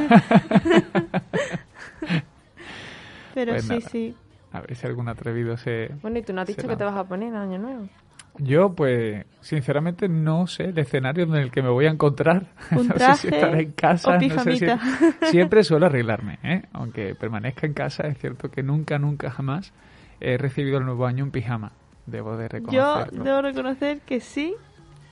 [3.34, 3.80] Pero Pues sí, nada.
[3.90, 4.14] sí.
[4.52, 5.92] A ver si algún atrevido se...
[6.02, 7.88] Bueno, y tú no has dicho que te vas a poner en Año Nuevo.
[8.38, 12.46] Yo, pues, sinceramente no sé el escenario en el que me voy a encontrar.
[12.76, 14.08] Un no sé si estar en casa.
[14.10, 14.80] o no sé si- pijamita.
[15.26, 16.62] Siempre suelo arreglarme, ¿eh?
[16.72, 19.72] Aunque permanezca en casa, es cierto que nunca, nunca, jamás
[20.20, 21.72] he recibido el nuevo año en pijama.
[22.06, 23.24] Debo de Yo reconocerlo.
[23.24, 24.54] debo reconocer que sí,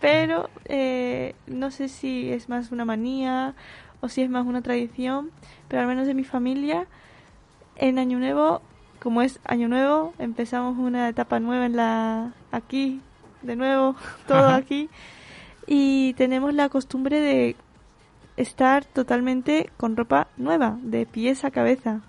[0.01, 3.55] pero eh, no sé si es más una manía
[4.01, 5.31] o si es más una tradición,
[5.69, 6.87] pero al menos de mi familia,
[7.77, 8.63] en Año Nuevo,
[9.01, 13.01] como es Año Nuevo, empezamos una etapa nueva en la aquí,
[13.43, 13.95] de nuevo,
[14.27, 14.57] todo Ajá.
[14.57, 14.89] aquí,
[15.67, 17.57] y tenemos la costumbre de
[18.37, 22.01] estar totalmente con ropa nueva, de pies a cabeza.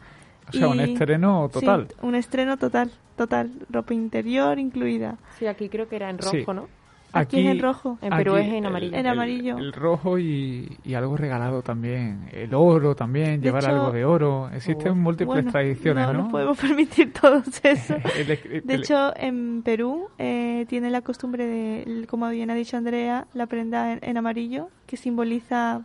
[0.49, 1.87] O sea, un Y- estreno total.
[1.89, 5.17] Sí, un estreno total, total, ropa interior incluida.
[5.37, 6.43] Sí, aquí creo que era en rojo, Sí.
[6.47, 6.67] ¿no?
[7.11, 7.97] Aquí, es en rojo.
[8.03, 8.93] En Perú aquí es en el- amarillo.
[8.95, 9.57] En el- amarillo.
[9.57, 12.29] El, rojo y, y algo regalado también.
[12.31, 14.49] El oro también, De llevar hecho- algo de oro.
[14.53, 16.19] Existen Oh, múltiples Bueno, tradiciones, no ¿no?
[16.23, 17.95] nos podemos permitir todo eso.
[18.15, 22.55] El- el- De el- hecho, en Perú eh, tiene la costumbre de, como bien ha
[22.55, 25.81] dicho Andrea, la prenda en, en amarillo, que simboliza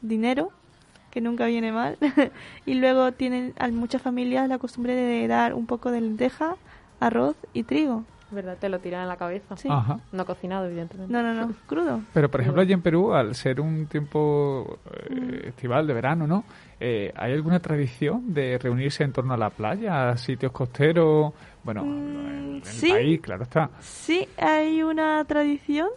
[0.00, 0.50] dinero,
[1.10, 1.98] que nunca viene mal.
[2.66, 6.56] y luego tienen a muchas familias la costumbre de dar un poco de lenteja,
[7.00, 8.04] arroz y trigo.
[8.30, 8.56] ¿Verdad?
[8.58, 9.56] Te lo tiran en la cabeza.
[9.56, 9.68] Sí.
[9.70, 10.00] Ajá.
[10.10, 11.12] No cocinado, evidentemente.
[11.12, 12.00] No, no, no, crudo.
[12.12, 14.78] Pero, por ejemplo, allí en Perú, al ser un tiempo
[15.10, 16.42] eh, estival de verano, ¿no?
[16.80, 21.32] Eh, ¿Hay alguna tradición de reunirse en torno a la playa, a sitios costeros?
[21.62, 22.90] Bueno, Mm, en el sí.
[22.90, 23.70] país, claro está.
[23.80, 25.88] Sí, hay una tradición,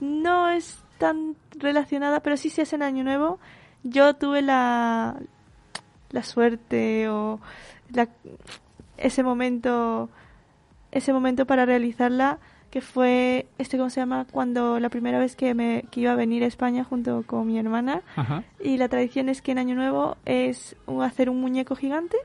[0.00, 3.40] no es tan relacionada, pero sí se hace en Año Nuevo.
[3.82, 5.16] Yo tuve la,
[6.10, 7.40] la suerte o
[7.92, 8.08] la-
[8.98, 10.08] ese momento
[10.92, 12.38] ese momento para realizarla
[12.70, 16.16] que fue este cómo se llama cuando la primera vez que me que iba a
[16.16, 18.00] venir a España junto con mi hermana.
[18.16, 18.44] Ajá.
[18.60, 22.16] y la tradición es que en Año Nuevo es hacer un muñeco gigante,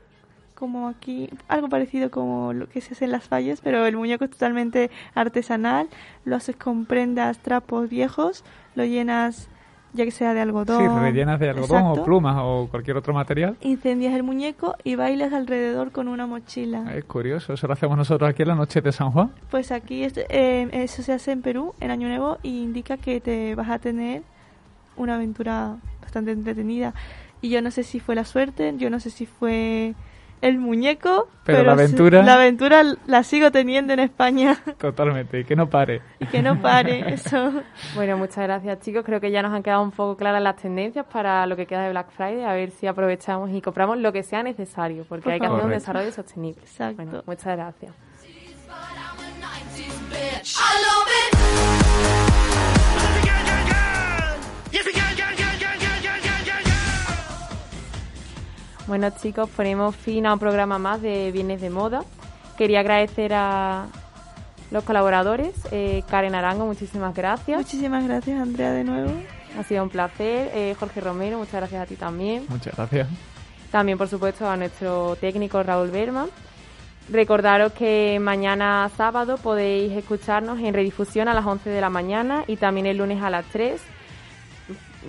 [0.54, 4.24] como aquí, algo parecido como lo que se hace en las fallas, pero el muñeco
[4.24, 5.88] es totalmente artesanal,
[6.24, 8.42] lo haces con prendas, trapos viejos,
[8.74, 9.50] lo llenas
[9.92, 10.80] ya que sea de algodón.
[10.80, 12.02] Sí, rellenas de algodón Exacto.
[12.02, 13.56] o plumas o cualquier otro material.
[13.60, 16.94] Incendias el muñeco y bailas alrededor con una mochila.
[16.94, 19.30] Es curioso, eso lo hacemos nosotros aquí en la noche de San Juan.
[19.50, 23.54] Pues aquí eh, eso se hace en Perú en Año Nuevo y indica que te
[23.54, 24.22] vas a tener
[24.96, 26.94] una aventura bastante entretenida.
[27.40, 29.94] Y yo no sé si fue la suerte, yo no sé si fue
[30.40, 35.56] el muñeco, Pero la aventura- la aventura la sigo teniendo en España Totalmente, y que
[35.56, 36.02] no pare.
[36.20, 37.52] y que no pare eso.
[37.94, 39.04] Bueno, muchas gracias chicos.
[39.04, 41.82] Creo que ya nos han quedado un poco claras las tendencias para lo que queda
[41.84, 42.44] de Black Friday.
[42.44, 45.64] A ver si aprovechamos y compramos lo que sea necesario, porque Por hay que hacer
[45.64, 46.60] un desarrollo sostenible.
[46.62, 47.02] Exacto.
[47.02, 47.92] Bueno, muchas gracias.
[58.88, 62.04] Bueno chicos, ponemos fin a un programa más de Viernes de Moda.
[62.56, 63.84] Quería agradecer a
[64.70, 65.54] los colaboradores.
[65.70, 67.58] Eh, Karen Arango, muchísimas gracias.
[67.58, 69.12] Muchísimas gracias Andrea de nuevo.
[69.58, 70.50] Ha sido un placer.
[70.54, 72.46] Eh, Jorge Romero, muchas gracias a ti también.
[72.48, 73.08] Muchas gracias.
[73.70, 76.28] También, por supuesto, a nuestro técnico Raúl Berman.
[77.10, 82.56] Recordaros que mañana sábado podéis escucharnos en redifusión a las 11 de la mañana y
[82.56, 83.82] también el lunes a las 3.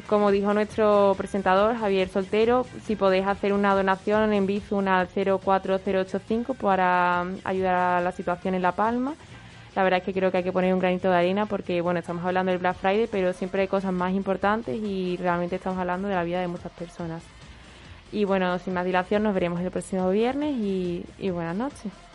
[0.08, 6.54] Como dijo nuestro presentador Javier Soltero, si podéis hacer una donación en Bizum al 04085
[6.54, 9.16] para ayudar a la situación en La Palma.
[9.76, 12.00] La verdad es que creo que hay que poner un granito de arena porque, bueno,
[12.00, 16.08] estamos hablando del Black Friday, pero siempre hay cosas más importantes y realmente estamos hablando
[16.08, 17.24] de la vida de muchas personas.
[18.12, 22.09] Y bueno, sin más dilación, nos veremos el próximo viernes y, y buenas noches.